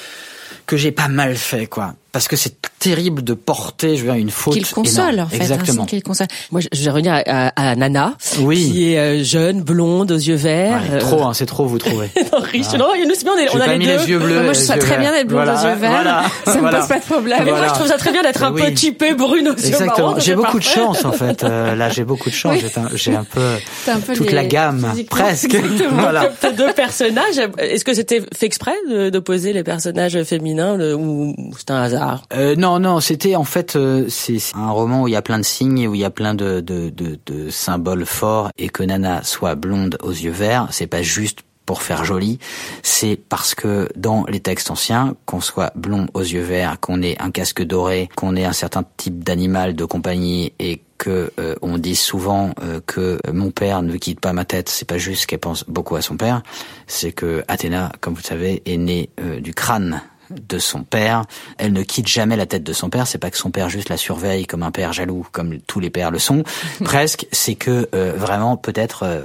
que 0.66 0.78
j'ai 0.78 0.92
pas 0.92 1.08
mal 1.08 1.36
fait 1.36 1.68
quoi 1.68 1.96
parce 2.18 2.28
que 2.28 2.36
c'est 2.36 2.56
terrible 2.80 3.24
de 3.24 3.36
porter, 3.36 3.96
je 3.96 4.02
veux 4.02 4.12
dire, 4.12 4.20
une 4.20 4.32
faute. 4.32 4.56
Qu'il 4.56 4.66
console, 4.66 5.20
en 5.20 5.28
fait. 5.28 5.36
Exactement. 5.36 5.86
Qu'il 5.86 6.02
console. 6.02 6.26
Moi, 6.50 6.62
je 6.72 6.84
vais 6.84 6.90
revenir 6.90 7.14
à, 7.14 7.50
à, 7.56 7.76
Nana, 7.76 8.16
oui. 8.40 8.72
qui 8.72 8.92
est 8.92 8.98
euh, 8.98 9.24
jeune, 9.24 9.62
blonde, 9.62 10.12
aux 10.12 10.18
yeux 10.18 10.34
verts. 10.34 10.82
Ouais, 10.92 10.98
trop, 10.98 11.22
hein, 11.22 11.36
c'est 11.36 11.46
trop, 11.46 11.68
vous 11.68 11.78
trouvez. 11.78 12.10
non, 12.34 12.40
riche. 12.40 12.66
Ah. 12.74 12.78
Non, 12.78 12.88
nous, 12.98 13.06
bien, 13.06 13.34
on, 13.54 13.60
a 13.60 13.68
les 13.68 13.86
deux. 13.86 13.98
Les 13.98 14.10
yeux 14.10 14.18
bleus, 14.18 14.42
moi, 14.42 14.54
je 14.54 14.66
trouve 14.66 14.80
très 14.80 14.98
bien 14.98 15.12
d'être 15.12 15.28
blonde 15.28 15.44
voilà, 15.44 15.62
aux 15.62 15.68
yeux 15.68 15.76
verts. 15.76 15.92
Voilà, 15.92 16.24
ça 16.44 16.56
me 16.56 16.60
voilà. 16.62 16.80
pose 16.80 16.88
pas 16.88 16.98
de 16.98 17.06
problème. 17.06 17.42
Mais 17.46 17.52
moi, 17.52 17.68
je 17.68 17.74
trouve 17.74 17.88
ça 17.88 17.98
très 17.98 18.12
bien 18.12 18.24
d'être 18.24 18.42
un 18.42 18.52
oui. 18.52 18.64
peu 18.64 18.74
typé 18.74 19.14
brune 19.14 19.50
aux 19.50 19.56
yeux 19.56 19.68
Exactement. 19.68 20.18
J'ai 20.18 20.34
beaucoup 20.34 20.58
de 20.58 20.64
chance, 20.64 21.06
en 21.06 21.12
fait. 21.12 21.44
Euh, 21.44 21.76
là, 21.76 21.90
j'ai 21.90 22.04
beaucoup 22.04 22.32
de 22.32 22.36
chance. 22.36 22.58
J'ai 22.96 23.16
un, 23.16 23.26
peu, 23.26 23.58
un 23.88 24.00
peu 24.00 24.16
toute 24.16 24.30
les... 24.30 24.34
la 24.34 24.46
gamme, 24.46 24.92
presque. 25.08 25.56
voilà. 25.92 26.32
Deux 26.58 26.74
personnages. 26.74 27.38
Est-ce 27.60 27.86
que 27.86 27.94
c'était 27.94 28.24
fait 28.36 28.48
exprès 28.48 28.74
d'opposer 29.12 29.54
les 29.54 29.64
personnages 29.64 30.24
féminins 30.24 30.80
ou 30.96 31.36
c'est 31.60 31.70
un 31.70 31.84
hasard? 31.84 32.07
Euh, 32.34 32.56
Non, 32.56 32.80
non 32.80 33.00
c'était 33.00 33.36
en 33.36 33.44
fait 33.44 33.76
euh, 33.76 34.06
c'est 34.10 34.38
un 34.56 34.70
roman 34.70 35.04
où 35.04 35.08
il 35.08 35.12
y 35.12 35.16
a 35.16 35.22
plein 35.22 35.38
de 35.38 35.44
signes 35.44 35.80
et 35.80 35.88
où 35.88 35.96
il 35.96 36.02
y 36.02 36.06
a 36.06 36.10
plein 36.10 36.34
de, 36.34 36.60
de, 36.60 36.90
de, 36.90 37.20
de 37.26 37.50
symboles 37.50 38.06
forts 38.06 38.50
et 38.58 38.70
que 38.70 38.84
Nana 38.84 39.24
soit 39.24 39.56
blonde 39.56 39.98
aux 40.02 40.12
yeux 40.12 40.32
verts, 40.32 40.68
c'est 40.72 40.88
pas 40.88 41.02
juste 41.02 41.42
pour 41.68 41.84
faire 41.84 42.06
joli, 42.06 42.40
c'est 42.82 43.18
parce 43.18 43.54
que 43.54 43.90
dans 43.96 44.26
les 44.30 44.40
textes 44.40 44.72
anciens, 44.72 45.16
qu'on 45.26 45.42
soit 45.42 45.74
blond 45.76 46.08
aux 46.14 46.22
yeux 46.22 46.42
verts, 46.42 46.80
qu'on 46.80 47.02
ait 47.04 47.22
un 47.22 47.30
casque 47.30 47.62
doré, 47.62 48.10
qu'on 48.16 48.38
ait 48.38 48.46
un 48.46 48.54
certain 48.54 48.86
type 48.96 49.22
d'animal 49.24 49.76
de 49.76 49.84
compagnie 49.84 50.54
et 50.60 50.82
que 50.98 51.32
euh, 51.40 51.56
on 51.62 51.78
dit 51.78 51.98
souvent 51.98 52.52
euh, 52.64 52.80
que 52.86 53.20
mon 53.32 53.52
père 53.52 53.82
ne 53.82 53.98
quitte 53.98 54.22
pas 54.22 54.32
ma 54.32 54.46
tête, 54.46 54.70
c'est 54.70 54.88
pas 54.88 54.98
juste 54.98 55.26
qu'elle 55.26 55.40
pense 55.40 55.66
beaucoup 55.68 55.98
à 55.98 56.02
son 56.02 56.16
père, 56.16 56.42
c'est 56.88 57.12
que 57.12 57.44
Athéna, 57.50 57.92
comme 58.00 58.14
vous 58.14 58.22
le 58.22 58.28
savez, 58.28 58.64
est 58.66 58.78
née 58.78 59.10
euh, 59.20 59.42
du 59.42 59.54
crâne 59.54 60.02
de 60.30 60.60
son 60.60 60.84
père. 60.84 61.24
Elle 61.58 61.74
ne 61.74 61.84
quitte 61.84 62.08
jamais 62.08 62.36
la 62.36 62.46
tête 62.46 62.64
de 62.64 62.74
son 62.74 62.90
père. 62.90 63.08
C'est 63.08 63.18
pas 63.18 63.32
que 63.32 63.38
son 63.38 63.52
père 63.52 63.70
juste 63.70 63.90
la 63.90 63.98
surveille 63.98 64.46
comme 64.46 64.64
un 64.64 64.72
père 64.72 64.94
jaloux, 64.94 65.26
comme 65.32 65.60
tous 65.60 65.80
les 65.80 65.90
pères 65.90 66.12
le 66.12 66.20
sont. 66.20 66.44
Presque, 66.84 67.28
c'est 67.32 67.56
que 67.56 67.90
euh, 67.94 68.14
vraiment 68.16 68.58
peut-être 68.58 69.04
euh, 69.04 69.22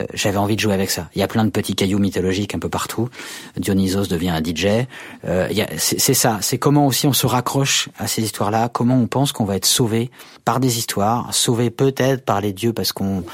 euh, 0.00 0.06
j'avais 0.14 0.38
envie 0.38 0.56
de 0.56 0.60
jouer 0.60 0.74
avec 0.74 0.90
ça. 0.90 1.08
Il 1.14 1.20
y 1.20 1.22
a 1.22 1.28
plein 1.28 1.44
de 1.44 1.50
petits 1.50 1.74
cailloux 1.74 1.98
mythologiques 1.98 2.54
un 2.54 2.58
peu 2.58 2.68
partout. 2.68 3.08
Dionysos 3.56 4.08
devient 4.08 4.30
un 4.30 4.42
DJ. 4.42 4.86
c'est 5.78 6.14
ça. 6.14 6.38
C'est 6.40 6.58
comment 6.58 6.86
aussi 6.86 7.06
on 7.06 7.12
se 7.12 7.26
raccroche 7.26 7.88
à 7.98 8.06
ces 8.06 8.22
histoires-là. 8.22 8.68
Comment 8.68 8.96
on 8.96 9.06
pense 9.06 9.32
qu'on 9.32 9.44
va 9.44 9.56
être 9.56 9.66
sauvé 9.66 10.10
par 10.44 10.60
des 10.60 10.78
histoires, 10.78 11.32
sauvé 11.34 11.70
peut-être 11.70 12.24
par 12.24 12.40
les 12.40 12.52
dieux 12.52 12.72
parce 12.72 12.92
qu'on 12.92 13.24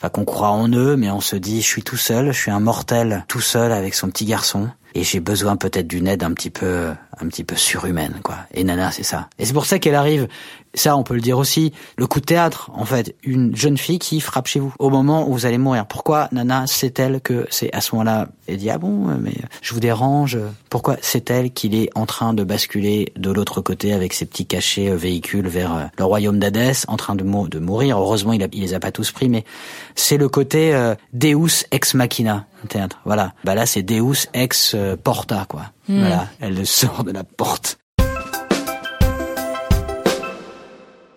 pas 0.00 0.10
qu'on 0.10 0.24
croit 0.24 0.50
en 0.50 0.68
eux, 0.68 0.96
mais 0.96 1.12
on 1.12 1.20
se 1.20 1.36
dit 1.36 1.62
je 1.62 1.66
suis 1.66 1.84
tout 1.84 1.96
seul, 1.96 2.32
je 2.32 2.38
suis 2.38 2.50
un 2.50 2.58
mortel 2.58 3.24
tout 3.28 3.40
seul 3.40 3.70
avec 3.70 3.94
son 3.94 4.10
petit 4.10 4.24
garçon 4.24 4.68
et 4.94 5.02
j'ai 5.02 5.20
besoin 5.20 5.56
peut-être 5.56 5.86
d'une 5.86 6.06
aide 6.06 6.22
un 6.22 6.32
petit 6.32 6.50
peu 6.50 6.90
un 7.20 7.28
petit 7.28 7.44
peu 7.44 7.56
surhumaine 7.56 8.20
quoi. 8.22 8.36
Et 8.54 8.64
Nana, 8.64 8.90
c'est 8.90 9.02
ça. 9.02 9.28
Et 9.38 9.44
c'est 9.44 9.52
pour 9.52 9.66
ça 9.66 9.78
qu'elle 9.78 9.94
arrive 9.94 10.28
ça, 10.74 10.96
on 10.96 11.02
peut 11.02 11.14
le 11.14 11.20
dire 11.20 11.38
aussi. 11.38 11.72
Le 11.96 12.06
coup 12.06 12.20
de 12.20 12.24
théâtre, 12.24 12.70
en 12.74 12.84
fait, 12.84 13.14
une 13.22 13.54
jeune 13.54 13.76
fille 13.76 13.98
qui 13.98 14.20
frappe 14.20 14.46
chez 14.46 14.60
vous 14.60 14.72
au 14.78 14.90
moment 14.90 15.28
où 15.28 15.32
vous 15.32 15.46
allez 15.46 15.58
mourir. 15.58 15.86
Pourquoi 15.86 16.28
Nana, 16.32 16.64
c'est 16.66 16.98
elle 16.98 17.20
que 17.20 17.46
c'est 17.50 17.72
à 17.74 17.80
ce 17.80 17.94
moment-là 17.94 18.28
Elle 18.46 18.56
dit 18.56 18.70
ah 18.70 18.78
bon, 18.78 19.06
mais 19.20 19.34
je 19.60 19.74
vous 19.74 19.80
dérange. 19.80 20.38
Pourquoi 20.70 20.96
c'est 21.02 21.30
elle 21.30 21.52
qu'il 21.52 21.74
est 21.74 21.90
en 21.94 22.06
train 22.06 22.32
de 22.32 22.44
basculer 22.44 23.12
de 23.16 23.30
l'autre 23.30 23.60
côté 23.60 23.92
avec 23.92 24.12
ses 24.14 24.24
petits 24.24 24.46
cachets 24.46 24.88
euh, 24.88 24.96
véhicules 24.96 25.46
vers 25.48 25.74
euh, 25.74 25.84
le 25.98 26.04
royaume 26.04 26.38
d'Hadès, 26.38 26.84
en 26.88 26.96
train 26.96 27.14
de, 27.14 27.24
de 27.24 27.58
mourir. 27.58 27.98
Heureusement, 27.98 28.32
il, 28.32 28.42
a, 28.42 28.46
il 28.52 28.60
les 28.60 28.74
a 28.74 28.80
pas 28.80 28.92
tous 28.92 29.10
pris, 29.10 29.28
mais 29.28 29.44
c'est 29.94 30.16
le 30.16 30.28
côté 30.28 30.74
euh, 30.74 30.94
Deus 31.12 31.66
ex 31.70 31.94
machina 31.94 32.46
théâtre. 32.68 33.00
Voilà. 33.04 33.32
Bah 33.44 33.54
là, 33.54 33.66
c'est 33.66 33.82
Deus 33.82 34.28
ex 34.34 34.76
porta 35.02 35.46
quoi. 35.48 35.72
Hmm. 35.88 36.00
Voilà, 36.00 36.28
elle 36.40 36.66
sort 36.66 37.04
de 37.04 37.10
la 37.10 37.24
porte. 37.24 37.78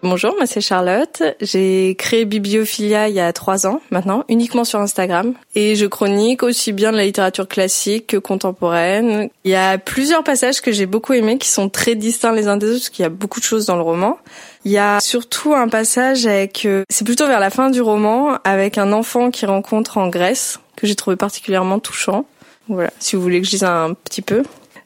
Bonjour, 0.07 0.35
moi 0.35 0.45
c'est 0.45 0.61
Charlotte. 0.61 1.23
J'ai 1.41 1.95
créé 1.97 2.25
Bibliophilia 2.25 3.09
il 3.09 3.15
y 3.15 3.19
a 3.19 3.33
trois 3.33 3.65
ans 3.65 3.81
maintenant, 3.89 4.23
uniquement 4.29 4.63
sur 4.63 4.79
Instagram. 4.79 5.33
Et 5.55 5.75
je 5.75 5.87
chronique 5.87 6.43
aussi 6.43 6.73
bien 6.73 6.91
de 6.91 6.97
la 6.97 7.05
littérature 7.05 7.47
classique 7.47 8.05
que 8.05 8.17
contemporaine. 8.17 9.29
Il 9.45 9.51
y 9.51 9.55
a 9.55 9.79
plusieurs 9.79 10.23
passages 10.23 10.61
que 10.61 10.71
j'ai 10.71 10.85
beaucoup 10.85 11.13
aimés 11.13 11.39
qui 11.39 11.49
sont 11.49 11.69
très 11.69 11.95
distincts 11.95 12.33
les 12.33 12.47
uns 12.47 12.57
des 12.57 12.67
autres 12.67 12.81
parce 12.81 12.89
qu'il 12.89 13.01
y 13.01 13.07
a 13.07 13.09
beaucoup 13.09 13.39
de 13.39 13.45
choses 13.45 13.65
dans 13.65 13.77
le 13.77 13.81
roman. 13.81 14.19
Il 14.63 14.71
y 14.71 14.77
a 14.77 14.99
surtout 14.99 15.55
un 15.55 15.69
passage 15.69 16.27
avec, 16.27 16.67
euh, 16.67 16.83
c'est 16.87 17.03
plutôt 17.03 17.25
vers 17.25 17.39
la 17.39 17.49
fin 17.49 17.71
du 17.71 17.81
roman, 17.81 18.37
avec 18.43 18.77
un 18.77 18.93
enfant 18.93 19.31
qui 19.31 19.47
rencontre 19.47 19.97
en 19.97 20.09
Grèce, 20.09 20.59
que 20.75 20.85
j'ai 20.85 20.95
trouvé 20.95 21.15
particulièrement 21.15 21.79
touchant. 21.79 22.25
Voilà, 22.67 22.91
si 22.99 23.15
vous 23.15 23.23
voulez 23.23 23.41
que 23.41 23.47
je 23.47 23.51
dise 23.51 23.63
un 23.63 23.95
petit 23.95 24.21
peu. 24.21 24.43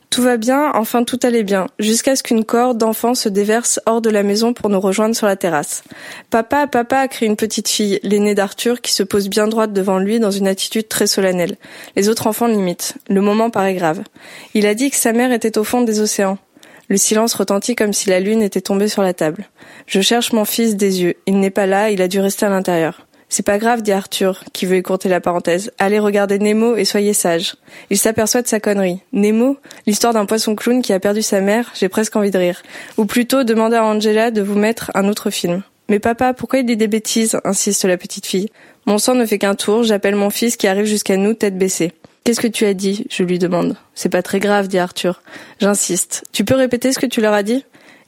Tout 0.10 0.24
va 0.24 0.38
bien, 0.38 0.72
enfin 0.74 1.04
tout 1.04 1.20
allait 1.22 1.44
bien, 1.44 1.68
jusqu'à 1.78 2.16
ce 2.16 2.24
qu'une 2.24 2.44
corde 2.44 2.80
d'enfant 2.80 3.14
se 3.14 3.30
déverse 3.30 3.80
hors 3.86 4.02
de 4.02 4.10
la 4.10 4.24
maison 4.24 4.54
pour 4.54 4.70
nous 4.70 4.80
rejoindre 4.80 5.16
sur 5.16 5.28
la 5.28 5.36
terrasse. 5.36 5.84
Papa, 6.32 6.66
papa, 6.66 7.08
crie 7.08 7.28
une 7.28 7.36
petite 7.36 7.70
fille, 7.70 8.00
l'aînée 8.02 8.34
d'Arthur, 8.34 8.82
qui 8.82 8.92
se 8.92 9.04
pose 9.04 9.30
bien 9.30 9.48
droite 9.48 9.72
devant 9.72 10.00
lui 10.00 10.20
dans 10.20 10.32
une 10.32 10.48
attitude 10.48 10.88
très 10.88 11.06
solennelle. 11.06 11.58
Les 11.96 12.10
autres 12.10 12.26
enfants 12.26 12.48
l'imitent. 12.48 12.96
Le 13.08 13.22
moment 13.22 13.52
paraît 13.52 13.76
grave. 13.76 14.02
Il 14.56 14.66
a 14.66 14.74
dit 14.74 14.90
que 14.90 14.96
sa 14.96 15.14
mère 15.14 15.32
était 15.32 15.60
au 15.60 15.64
fond 15.64 15.82
des 15.82 16.00
océans. 16.00 16.40
Le 16.88 16.98
silence 16.98 17.36
retentit 17.36 17.76
comme 17.76 17.94
si 17.94 18.10
la 18.10 18.20
lune 18.20 18.42
était 18.42 18.62
tombée 18.62 18.88
sur 18.88 19.04
la 19.04 19.14
table. 19.14 19.48
Je 19.86 20.02
cherche 20.02 20.34
mon 20.34 20.44
fils 20.44 20.76
des 20.76 21.04
yeux. 21.04 21.18
Il 21.28 21.40
n'est 21.40 21.52
pas 21.52 21.68
là, 21.68 21.92
il 21.92 22.02
a 22.02 22.08
dû 22.08 22.20
rester 22.20 22.48
à 22.48 22.50
l'intérieur. 22.50 23.06
C'est 23.30 23.46
pas 23.46 23.60
grave, 23.60 23.84
dit 23.84 23.92
Arthur, 23.92 24.44
qui 24.54 24.66
veut 24.66 24.76
écourter 24.76 25.08
la 25.08 25.22
parenthèse. 25.22 25.72
Allez 25.78 26.00
regarder 26.00 26.40
Nemo 26.40 26.76
et 26.76 26.84
soyez 26.84 27.14
sage. 27.14 27.56
Il 27.92 27.98
s'aperçoit 27.98 28.42
de 28.42 28.48
sa 28.48 28.60
connerie. 28.60 29.00
Nemo, 29.14 29.58
l'histoire 29.86 30.14
d'un 30.14 30.26
poisson 30.26 30.56
clown 30.56 30.82
qui 30.82 30.94
a 30.94 31.00
perdu 31.00 31.22
sa 31.22 31.40
mère, 31.40 31.72
j'ai 31.76 31.90
presque 31.90 32.16
envie 32.16 32.32
de 32.32 32.40
rire. 32.40 32.64
Ou 32.98 33.06
plutôt 33.06 33.44
demander 33.44 33.76
à 33.78 33.86
Angela 33.86 34.32
de 34.32 34.42
vous 34.42 34.58
mettre 34.58 34.92
un 34.96 35.08
autre 35.08 35.30
film. 35.30 35.62
Mais 35.90 36.00
papa, 36.00 36.34
pourquoi 36.34 36.60
il 36.60 36.66
dit 36.66 36.78
des 36.78 36.88
bêtises 36.88 37.40
insiste 37.44 37.86
la 37.86 37.98
petite 37.98 38.26
fille. 38.26 38.50
Mon 38.86 38.98
sang 38.98 39.14
ne 39.14 39.26
fait 39.26 39.38
qu'un 39.38 39.56
tour, 39.56 39.84
j'appelle 39.84 40.16
mon 40.16 40.32
fils 40.32 40.58
qui 40.58 40.68
arrive 40.68 40.86
jusqu'à 40.86 41.18
nous, 41.18 41.36
tête 41.36 41.58
baissée. 41.58 41.94
Qu'est-ce 42.24 42.42
que 42.42 42.48
tu 42.48 42.66
as 42.66 42.74
dit 42.74 43.06
je 43.10 43.24
lui 43.24 43.40
demande. 43.40 43.76
C'est 43.94 44.10
pas 44.10 44.24
très 44.24 44.40
grave, 44.40 44.68
dit 44.68 44.80
Arthur. 44.80 45.22
J'insiste. 45.60 46.24
Tu 46.32 46.44
peux 46.46 46.56
répéter 46.56 46.92
ce 46.92 47.00
que 47.00 47.06
tu 47.06 47.22
leur 47.22 47.34
as 47.34 47.44
dit? 47.44 47.64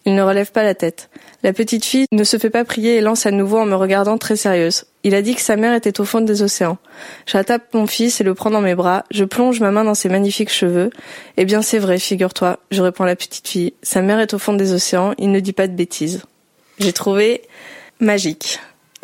Il 0.05 0.15
ne 0.15 0.21
relève 0.23 0.51
pas 0.51 0.63
la 0.63 0.73
tête. 0.73 1.09
La 1.43 1.53
petite 1.53 1.85
fille 1.85 2.05
ne 2.11 2.23
se 2.23 2.37
fait 2.37 2.49
pas 2.49 2.65
prier 2.65 2.95
et 2.95 3.01
lance 3.01 3.25
à 3.25 3.31
nouveau 3.31 3.59
en 3.59 3.65
me 3.65 3.75
regardant 3.75 4.17
très 4.17 4.35
sérieuse. 4.35 4.85
Il 5.03 5.15
a 5.15 5.21
dit 5.21 5.35
que 5.35 5.41
sa 5.41 5.55
mère 5.55 5.73
était 5.73 5.99
au 5.99 6.05
fond 6.05 6.21
des 6.21 6.43
océans. 6.43 6.77
J'attape 7.25 7.73
mon 7.73 7.87
fils 7.87 8.21
et 8.21 8.23
le 8.23 8.35
prends 8.35 8.51
dans 8.51 8.61
mes 8.61 8.75
bras. 8.75 9.03
Je 9.09 9.23
plonge 9.23 9.59
ma 9.59 9.71
main 9.71 9.83
dans 9.83 9.95
ses 9.95 10.09
magnifiques 10.09 10.51
cheveux. 10.51 10.91
Eh 11.37 11.45
bien, 11.45 11.61
c'est 11.61 11.79
vrai, 11.79 11.97
figure-toi. 11.97 12.59
Je 12.69 12.81
réponds 12.81 13.03
à 13.03 13.07
la 13.07 13.15
petite 13.15 13.47
fille. 13.47 13.73
Sa 13.81 14.01
mère 14.01 14.19
est 14.19 14.33
au 14.33 14.39
fond 14.39 14.53
des 14.53 14.73
océans. 14.73 15.13
Il 15.17 15.31
ne 15.31 15.39
dit 15.39 15.53
pas 15.53 15.67
de 15.67 15.73
bêtises. 15.73 16.21
J'ai 16.79 16.93
trouvé 16.93 17.41
magique. 17.99 18.59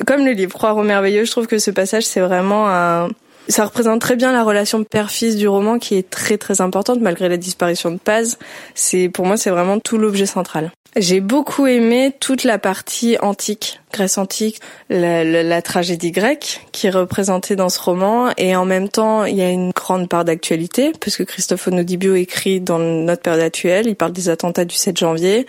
Comme 0.06 0.26
le 0.26 0.32
livre 0.32 0.54
Croire 0.54 0.78
au 0.78 0.84
merveilleux, 0.84 1.26
je 1.26 1.32
trouve 1.32 1.48
que 1.48 1.58
ce 1.58 1.72
passage, 1.72 2.04
c'est 2.04 2.20
vraiment 2.20 2.70
un, 2.70 3.10
ça 3.50 3.66
représente 3.66 4.02
très 4.02 4.16
bien 4.16 4.32
la 4.32 4.44
relation 4.44 4.84
père-fils 4.84 5.36
du 5.36 5.48
roman 5.48 5.80
qui 5.80 5.96
est 5.96 6.10
très 6.10 6.38
très 6.38 6.62
importante 6.62 7.00
malgré 7.02 7.30
la 7.30 7.38
disparition 7.38 7.92
de 7.92 7.98
Paz. 7.98 8.38
C'est, 8.76 9.10
pour 9.10 9.26
moi, 9.26 9.38
c'est 9.38 9.50
vraiment 9.50 9.80
tout 9.80 9.98
l'objet 9.98 10.26
central. 10.26 10.72
J'ai 10.96 11.22
beaucoup 11.22 11.68
aimé 11.68 12.14
toute 12.20 12.44
la 12.44 12.58
partie 12.58 13.18
antique, 13.22 13.80
Grèce 13.98 14.20
antique, 14.20 14.60
la, 14.90 15.62
tragédie 15.64 16.12
grecque 16.12 16.62
qui 16.72 16.86
est 16.86 16.92
représentée 16.92 17.56
dans 17.56 17.70
ce 17.70 17.80
roman. 17.80 18.30
Et 18.38 18.56
en 18.56 18.64
même 18.64 18.90
temps 18.90 19.26
il 19.26 19.36
y 19.36 19.42
a 19.42 19.50
une 19.50 19.72
grande 19.72 20.08
part 20.08 20.24
d'actualité 20.24 20.92
parce 21.00 21.18
que 21.18 21.24
Christophe 21.24 21.68
Onodibio 21.68 22.14
écrit 22.14 22.62
dans 22.62 22.78
notre 22.78 23.24
période 23.24 23.42
actuelle, 23.42 23.88
il 23.88 23.96
parle 23.96 24.12
des 24.12 24.30
attentats 24.30 24.66
du 24.66 24.76
7 24.76 24.98
janvier. 24.98 25.48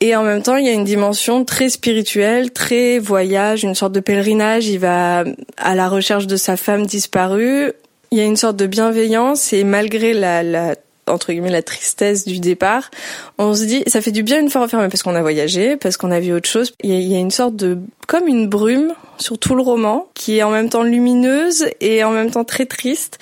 Et 0.00 0.16
en 0.16 0.22
même 0.22 0.42
temps 0.42 0.56
il 0.56 0.64
y 0.64 0.70
a 0.70 0.72
une 0.72 0.84
dimension 0.84 1.44
très 1.44 1.68
spirituelle, 1.68 2.52
très 2.52 2.98
voyage, 2.98 3.62
une 3.62 3.74
sorte 3.74 3.92
de 3.92 4.00
pèlerinage, 4.00 4.66
il 4.66 4.78
va 4.78 5.24
à 5.58 5.74
la 5.74 5.88
recherche 5.90 6.26
de 6.26 6.36
sa 6.36 6.56
femme 6.56 6.86
disparue, 6.86 7.72
il 8.10 8.18
y 8.18 8.22
a 8.22 8.24
une 8.24 8.36
sorte 8.36 8.56
de 8.56 8.66
bienveillance 8.66 9.52
et 9.52 9.62
malgré 9.62 10.14
la, 10.14 10.42
la 10.42 10.74
entre 11.10 11.32
guillemets 11.32 11.50
la 11.50 11.62
tristesse 11.62 12.24
du 12.24 12.40
départ, 12.40 12.90
on 13.38 13.54
se 13.54 13.64
dit 13.64 13.82
ça 13.86 14.00
fait 14.00 14.10
du 14.10 14.22
bien 14.22 14.40
une 14.40 14.50
fois 14.50 14.62
refermé 14.62 14.88
parce 14.88 15.02
qu'on 15.02 15.14
a 15.14 15.22
voyagé, 15.22 15.76
parce 15.76 15.96
qu'on 15.96 16.10
a 16.10 16.20
vu 16.20 16.32
autre 16.32 16.48
chose. 16.48 16.72
Il 16.82 16.90
y, 16.90 17.14
a, 17.14 17.18
une 17.18 17.30
sorte 17.30 17.56
de 17.56 17.78
comme 18.06 18.28
une 18.28 18.48
brume 18.48 18.92
sur 19.18 19.38
tout 19.38 19.54
le 19.54 19.62
roman 19.62 20.08
qui 20.14 20.38
est 20.38 20.42
en 20.42 20.50
même 20.50 20.68
temps 20.68 20.82
lumineuse 20.82 21.66
et 21.80 22.04
en 22.04 22.10
même 22.10 22.30
temps 22.30 22.44
très 22.44 22.66
triste. 22.66 23.18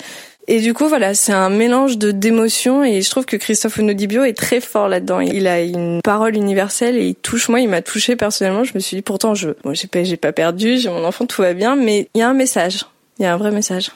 Et 0.51 0.61
du 0.61 0.73
coup, 0.73 0.87
voilà, 0.87 1.13
c'est 1.13 1.31
un 1.31 1.51
mélange 1.51 1.99
de 1.99 2.09
d'émotions 2.09 2.83
et 2.83 3.03
je 3.03 3.09
trouve 3.11 3.25
que 3.25 3.37
Christophe 3.37 3.77
Onodibio 3.77 4.23
est 4.23 4.33
très 4.33 4.61
fort 4.61 4.87
là-dedans. 4.87 5.19
Il 5.19 5.45
a 5.45 5.61
une 5.61 6.01
parole 6.03 6.35
universelle 6.35 6.97
et 6.97 7.09
il 7.09 7.15
touche 7.15 7.49
moi, 7.49 7.59
il 7.59 7.69
m'a 7.69 7.83
touché 7.83 8.15
personnellement. 8.15 8.63
Je 8.63 8.71
me 8.73 8.79
suis 8.79 8.97
dit 8.97 9.03
pourtant 9.03 9.35
je, 9.35 9.51
bon, 9.63 9.75
j'ai 9.75 9.87
pas, 9.87 10.03
j'ai 10.03 10.17
pas 10.17 10.31
perdu, 10.31 10.79
j'ai 10.79 10.89
mon 10.89 11.05
enfant, 11.05 11.27
tout 11.27 11.43
va 11.43 11.53
bien, 11.53 11.75
mais 11.75 12.09
il 12.15 12.19
y 12.19 12.21
a 12.23 12.29
un 12.29 12.33
message, 12.33 12.85
il 13.19 13.23
y 13.23 13.25
a 13.27 13.33
un 13.33 13.37
vrai 13.37 13.51
message. 13.51 13.91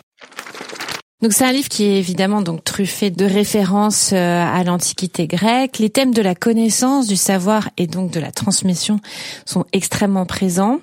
Donc 1.24 1.32
c'est 1.32 1.46
un 1.46 1.53
livre 1.53 1.70
qui 1.70 1.86
est 1.86 1.98
évidemment 1.98 2.42
donc 2.42 2.65
truffé 2.65 3.10
de 3.10 3.24
références 3.24 4.12
euh, 4.12 4.44
à 4.44 4.62
l'Antiquité 4.65 5.25
grecque. 5.25 5.80
Les 5.80 5.89
thèmes 5.89 6.13
de 6.13 6.22
la 6.22 6.36
connaissance, 6.36 7.08
du 7.08 7.15
savoir 7.15 7.70
et 7.77 7.88
donc 7.88 8.12
de 8.12 8.20
la 8.20 8.34
transmission 8.34 9.00
sont 9.46 9.63
extrêmement 9.72 10.25
présents. 10.25 10.82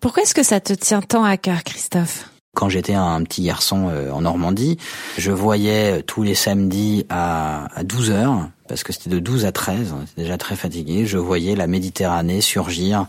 Pourquoi 0.00 0.22
est-ce 0.22 0.34
que 0.34 0.42
ça 0.42 0.60
te 0.60 0.72
tient 0.72 1.02
tant 1.02 1.24
à 1.24 1.36
cœur, 1.36 1.62
Christophe? 1.62 2.30
Quand 2.54 2.70
j'étais 2.70 2.94
un 2.94 3.22
petit 3.22 3.42
garçon 3.42 3.90
euh, 3.90 4.10
en 4.10 4.22
Normandie, 4.22 4.78
je 5.18 5.30
voyais 5.30 5.98
euh, 5.98 6.02
tous 6.02 6.22
les 6.22 6.34
samedis 6.34 7.04
à, 7.10 7.68
12 7.84 8.12
heures, 8.12 8.48
parce 8.68 8.84
que 8.84 8.94
c'était 8.94 9.10
de 9.10 9.18
12 9.18 9.44
à 9.44 9.52
13, 9.52 9.94
on 9.94 10.04
était 10.04 10.22
déjà 10.22 10.38
très 10.38 10.56
fatigué, 10.56 11.04
je 11.04 11.18
voyais 11.18 11.54
la 11.54 11.66
Méditerranée 11.66 12.40
surgir 12.40 13.08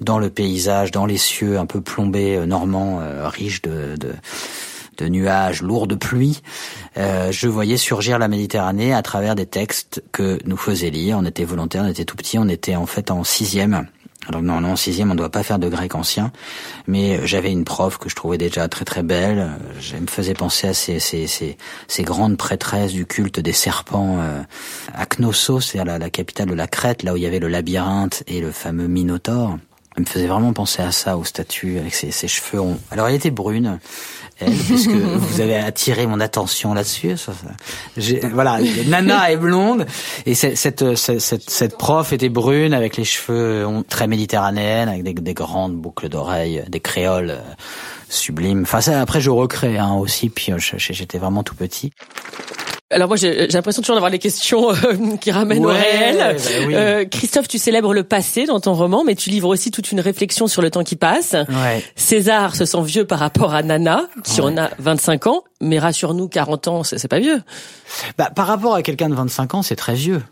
dans 0.00 0.20
le 0.20 0.30
paysage, 0.30 0.92
dans 0.92 1.06
les 1.06 1.18
cieux 1.18 1.58
un 1.58 1.66
peu 1.66 1.80
plombés 1.80 2.46
normands, 2.46 3.00
riches 3.28 3.62
de, 3.62 3.96
de 3.98 4.12
de 5.02 5.08
nuages 5.08 5.62
lourds 5.62 5.86
de 5.86 5.94
pluie, 5.94 6.42
euh, 6.96 7.32
je 7.32 7.48
voyais 7.48 7.76
surgir 7.76 8.18
la 8.18 8.28
Méditerranée 8.28 8.92
à 8.92 9.02
travers 9.02 9.34
des 9.34 9.46
textes 9.46 10.02
que 10.12 10.38
nous 10.44 10.56
faisaient 10.56 10.90
lire. 10.90 11.18
On 11.18 11.24
était 11.24 11.44
volontaires, 11.44 11.84
on 11.84 11.88
était 11.88 12.04
tout 12.04 12.16
petits, 12.16 12.38
on 12.38 12.48
était 12.48 12.76
en 12.76 12.86
fait 12.86 13.10
en 13.10 13.24
sixième. 13.24 13.86
Alors 14.28 14.42
non, 14.42 14.60
non, 14.60 14.72
en 14.72 14.76
sixième, 14.76 15.10
on 15.10 15.14
ne 15.14 15.18
doit 15.18 15.30
pas 15.30 15.42
faire 15.42 15.58
de 15.58 15.68
grec 15.68 15.94
ancien, 15.94 16.30
mais 16.86 17.26
j'avais 17.26 17.50
une 17.50 17.64
prof 17.64 17.96
que 17.96 18.10
je 18.10 18.14
trouvais 18.14 18.36
déjà 18.36 18.68
très 18.68 18.84
très 18.84 19.02
belle. 19.02 19.50
Je 19.80 19.96
me 19.96 20.06
faisais 20.06 20.34
penser 20.34 20.68
à 20.68 20.74
ces, 20.74 21.00
ces, 21.00 22.02
grandes 22.02 22.36
prêtresses 22.36 22.92
du 22.92 23.06
culte 23.06 23.40
des 23.40 23.52
serpents 23.52 24.18
euh, 24.20 24.42
à 24.94 25.06
Knossos, 25.06 25.60
c'est-à-dire 25.60 25.98
la, 25.98 26.10
capitale 26.10 26.48
de 26.48 26.54
la 26.54 26.66
Crète, 26.66 27.02
là 27.02 27.14
où 27.14 27.16
il 27.16 27.22
y 27.22 27.26
avait 27.26 27.38
le 27.38 27.48
labyrinthe 27.48 28.22
et 28.26 28.40
le 28.40 28.52
fameux 28.52 28.88
Minotaure. 28.88 29.58
Elle 29.96 30.02
me 30.02 30.08
faisait 30.08 30.28
vraiment 30.28 30.52
penser 30.52 30.82
à 30.82 30.92
ça, 30.92 31.16
aux 31.16 31.24
statues 31.24 31.78
avec 31.78 31.94
ses, 31.94 32.10
ses 32.10 32.28
cheveux 32.28 32.60
ronds. 32.60 32.78
Alors 32.90 33.08
elle 33.08 33.16
était 33.16 33.30
brune, 33.30 33.80
elle, 34.40 34.52
puisque 34.66 34.90
vous 34.90 35.40
avez 35.40 35.56
attiré 35.56 36.06
mon 36.06 36.20
attention 36.20 36.74
là-dessus. 36.74 37.16
Voilà, 38.32 38.58
Nana 38.86 39.30
est 39.30 39.36
blonde 39.36 39.86
et 40.26 40.34
cette, 40.34 40.56
cette, 40.56 40.94
cette, 40.96 41.50
cette, 41.50 41.78
prof 41.78 42.12
était 42.12 42.28
brune 42.28 42.74
avec 42.74 42.96
les 42.96 43.04
cheveux 43.04 43.66
très 43.88 44.06
méditerranéennes, 44.06 44.88
avec 44.88 45.02
des, 45.02 45.14
des 45.14 45.34
grandes 45.34 45.76
boucles 45.76 46.08
d'oreilles, 46.08 46.64
des 46.68 46.80
créoles 46.80 47.30
euh, 47.30 47.40
sublimes. 48.08 48.62
Enfin, 48.62 48.80
ça, 48.80 49.00
après, 49.00 49.20
je 49.20 49.30
recrée 49.30 49.78
hein, 49.78 49.94
aussi, 49.94 50.28
puis 50.28 50.52
euh, 50.52 50.58
j'étais 50.58 51.18
vraiment 51.18 51.42
tout 51.42 51.54
petit. 51.54 51.92
Alors 52.92 53.06
moi 53.06 53.16
j'ai 53.16 53.46
l'impression 53.46 53.82
toujours 53.82 53.94
d'avoir 53.94 54.10
les 54.10 54.18
questions 54.18 54.72
euh, 54.72 55.16
qui 55.20 55.30
ramènent 55.30 55.64
au 55.64 55.68
réel. 55.68 56.16
bah 56.18 56.42
oui. 56.66 56.74
Euh, 56.74 57.04
Christophe, 57.04 57.46
tu 57.46 57.58
célèbres 57.58 57.94
le 57.94 58.02
passé 58.02 58.46
dans 58.46 58.58
ton 58.58 58.74
roman, 58.74 59.04
mais 59.04 59.14
tu 59.14 59.30
livres 59.30 59.48
aussi 59.48 59.70
toute 59.70 59.92
une 59.92 60.00
réflexion 60.00 60.48
sur 60.48 60.60
le 60.60 60.70
temps 60.70 60.82
qui 60.82 60.96
passe. 60.96 61.36
Ouais. 61.48 61.84
César 61.94 62.56
se 62.56 62.64
sent 62.64 62.82
vieux 62.82 63.04
par 63.04 63.20
rapport 63.20 63.54
à 63.54 63.62
Nana, 63.62 64.08
qui 64.24 64.40
en 64.40 64.56
a 64.58 64.70
25 64.78 65.28
ans, 65.28 65.44
mais 65.60 65.78
rassure-nous, 65.78 66.28
40 66.28 66.68
ans, 66.68 66.82
c'est 66.82 66.98
c'est 66.98 67.08
pas 67.08 67.20
vieux. 67.20 67.42
Bah, 68.18 68.30
par 68.34 68.48
rapport 68.48 68.74
à 68.74 68.82
quelqu'un 68.82 69.08
de 69.08 69.14
25 69.14 69.54
ans, 69.54 69.62
c'est 69.62 69.76
très 69.76 69.94
vieux. 69.94 70.22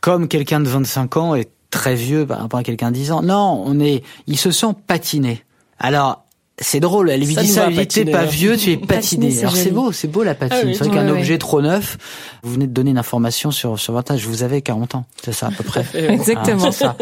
Comme 0.00 0.28
quelqu'un 0.28 0.60
de 0.60 0.68
25 0.68 1.16
ans 1.18 1.34
est 1.34 1.50
très 1.70 1.94
vieux 1.94 2.26
par 2.26 2.40
rapport 2.40 2.60
à 2.60 2.62
quelqu'un 2.62 2.90
de 2.90 2.96
10 2.96 3.12
ans. 3.12 3.22
Non, 3.22 3.62
on 3.66 3.78
est, 3.78 4.02
il 4.26 4.38
se 4.38 4.50
sent 4.50 4.74
patiné. 4.86 5.44
Alors, 5.78 6.24
c'est 6.60 6.80
drôle, 6.80 7.10
elle 7.10 7.20
lui 7.20 7.34
Ça 7.34 7.42
dit 7.42 7.48
ça, 7.48 7.66
elle 7.68 7.76
dit 7.76 7.86
t'es 7.86 8.04
pas 8.04 8.24
vieux, 8.24 8.56
tu 8.56 8.72
es 8.72 8.76
patiné. 8.86 9.30
c'est 9.30 9.40
Alors 9.40 9.56
c'est 9.56 9.70
beau, 9.70 9.92
c'est 9.92 10.08
beau 10.08 10.22
la 10.22 10.34
patine. 10.34 10.58
Ah 10.60 10.66
oui, 10.66 10.74
c'est 10.74 10.84
vrai 10.84 10.94
qu'un 10.96 11.08
objet 11.08 11.38
trop 11.38 11.62
neuf, 11.62 11.98
vous 12.42 12.52
venez 12.52 12.66
de 12.66 12.72
donner 12.72 12.90
une 12.90 12.98
information 12.98 13.50
sur, 13.50 13.78
sur 13.78 13.92
votre 13.92 14.12
âge, 14.12 14.26
vous 14.26 14.42
avez 14.42 14.62
40 14.62 14.96
ans, 14.96 15.04
c'est 15.22 15.32
ça 15.32 15.48
à 15.48 15.50
peu 15.50 15.64
près. 15.64 15.84
Exactement. 15.94 16.66
Ah, 16.68 16.72
ça. 16.72 16.96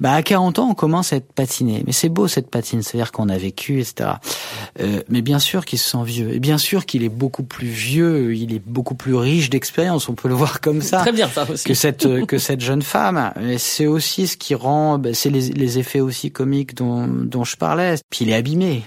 Bah 0.00 0.12
à 0.12 0.22
40 0.22 0.58
ans, 0.58 0.68
on 0.70 0.74
commence 0.74 1.12
à 1.12 1.16
être 1.16 1.32
patiné. 1.32 1.82
Mais 1.86 1.92
c'est 1.92 2.08
beau 2.08 2.28
cette 2.28 2.50
patine, 2.50 2.82
c'est-à-dire 2.82 3.12
qu'on 3.12 3.28
a 3.28 3.38
vécu, 3.38 3.80
etc. 3.80 4.10
Euh, 4.80 5.00
mais 5.08 5.22
bien 5.22 5.38
sûr 5.38 5.64
qu'il 5.64 5.78
se 5.78 5.90
sent 5.90 6.04
vieux. 6.04 6.34
Et 6.34 6.40
bien 6.40 6.58
sûr 6.58 6.86
qu'il 6.86 7.04
est 7.04 7.08
beaucoup 7.08 7.44
plus 7.44 7.68
vieux, 7.68 8.34
il 8.34 8.52
est 8.54 8.62
beaucoup 8.64 8.94
plus 8.94 9.14
riche 9.14 9.50
d'expérience, 9.50 10.08
on 10.08 10.14
peut 10.14 10.28
le 10.28 10.34
voir 10.34 10.60
comme 10.60 10.82
ça 10.82 10.98
Très 10.98 11.12
bien 11.12 11.28
ça 11.28 11.46
aussi. 11.50 11.64
que 11.64 11.74
cette 11.74 12.26
que 12.26 12.38
cette 12.38 12.60
jeune 12.60 12.82
femme. 12.82 13.32
C'est 13.58 13.86
aussi 13.86 14.26
ce 14.26 14.36
qui 14.36 14.54
rend, 14.54 14.98
ben, 14.98 15.14
c'est 15.14 15.30
les, 15.30 15.50
les 15.50 15.78
effets 15.78 16.00
aussi 16.00 16.30
comiques 16.30 16.74
dont 16.74 17.06
dont 17.06 17.44
je 17.44 17.56
parlais. 17.56 17.94
Puis 18.10 18.24
il 18.24 18.30
est 18.30 18.34
abîmé. 18.34 18.82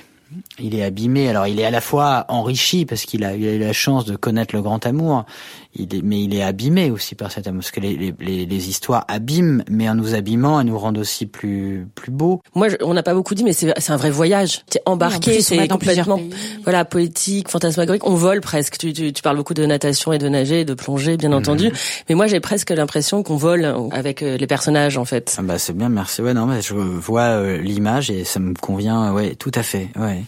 Il 0.59 0.75
est 0.75 0.83
abîmé. 0.83 1.29
Alors 1.29 1.47
il 1.47 1.59
est 1.59 1.65
à 1.65 1.71
la 1.71 1.81
fois 1.81 2.25
enrichi 2.29 2.85
parce 2.85 3.03
qu'il 3.03 3.23
a, 3.23 3.35
il 3.35 3.47
a 3.47 3.53
eu 3.53 3.59
la 3.59 3.73
chance 3.73 4.05
de 4.05 4.15
connaître 4.15 4.55
le 4.55 4.61
grand 4.61 4.85
amour. 4.85 5.25
Il 5.73 5.95
est, 5.95 6.01
mais 6.01 6.21
il 6.23 6.35
est 6.35 6.43
abîmé 6.43 6.91
aussi 6.91 7.15
par 7.15 7.31
cet 7.31 7.47
amour 7.47 7.61
parce 7.61 7.71
que 7.71 7.79
les, 7.79 7.95
les, 7.95 8.13
les, 8.19 8.45
les 8.45 8.69
histoires 8.69 9.05
abîment, 9.07 9.63
mais 9.69 9.87
en 9.89 9.95
nous 9.95 10.15
abîmant, 10.15 10.59
elles 10.59 10.67
nous 10.67 10.77
rendent 10.77 10.97
aussi 10.97 11.25
plus 11.25 11.87
plus 11.95 12.11
beaux. 12.11 12.41
Moi, 12.55 12.67
je- 12.69 12.75
on 12.81 12.93
n'a 12.93 13.03
pas 13.03 13.13
beaucoup 13.13 13.35
dit, 13.35 13.43
mais 13.45 13.53
c'est 13.53 13.71
un 13.89 13.95
vrai 13.97 14.09
voyage. 14.11 14.63
T'es 14.69 14.79
Oui, 14.85 14.91
embarqué, 14.93 15.35
va 15.37 15.41
c'est 15.41 15.67
complètement, 15.69 16.19
voilà, 16.63 16.83
poétique, 16.83 17.49
fantasmagorique. 17.49 18.05
On 18.05 18.15
vole 18.15 18.41
presque. 18.41 18.77
Tu, 18.77 18.91
tu, 18.93 19.13
tu 19.13 19.21
parles 19.21 19.37
beaucoup 19.37 19.53
de 19.53 19.65
natation 19.65 20.11
et 20.11 20.17
de 20.17 20.27
nager, 20.27 20.61
et 20.61 20.65
de 20.65 20.73
plonger, 20.73 21.15
bien 21.17 21.31
entendu. 21.31 21.71
Mais 22.09 22.15
moi, 22.15 22.27
j'ai 22.27 22.39
presque 22.41 22.69
l'impression 22.71 23.23
qu'on 23.23 23.37
vole 23.37 23.73
avec 23.91 24.23
euh, 24.23 24.35
les 24.37 24.47
personnages, 24.47 24.97
en 24.97 25.05
fait. 25.05 25.35
Ah 25.39 25.41
bah 25.41 25.57
c'est 25.57 25.75
bien, 25.75 25.87
merci. 25.89 26.21
Ouais 26.21 26.33
non, 26.33 26.45
mais 26.47 26.61
je 26.61 26.73
vois 26.73 27.21
euh, 27.37 27.57
l'image 27.61 28.11
et 28.11 28.25
ça 28.25 28.39
me 28.41 28.53
convient. 28.55 29.13
Ouais, 29.13 29.35
tout 29.35 29.51
à 29.55 29.63
fait. 29.63 29.87
Ouais. 29.97 30.20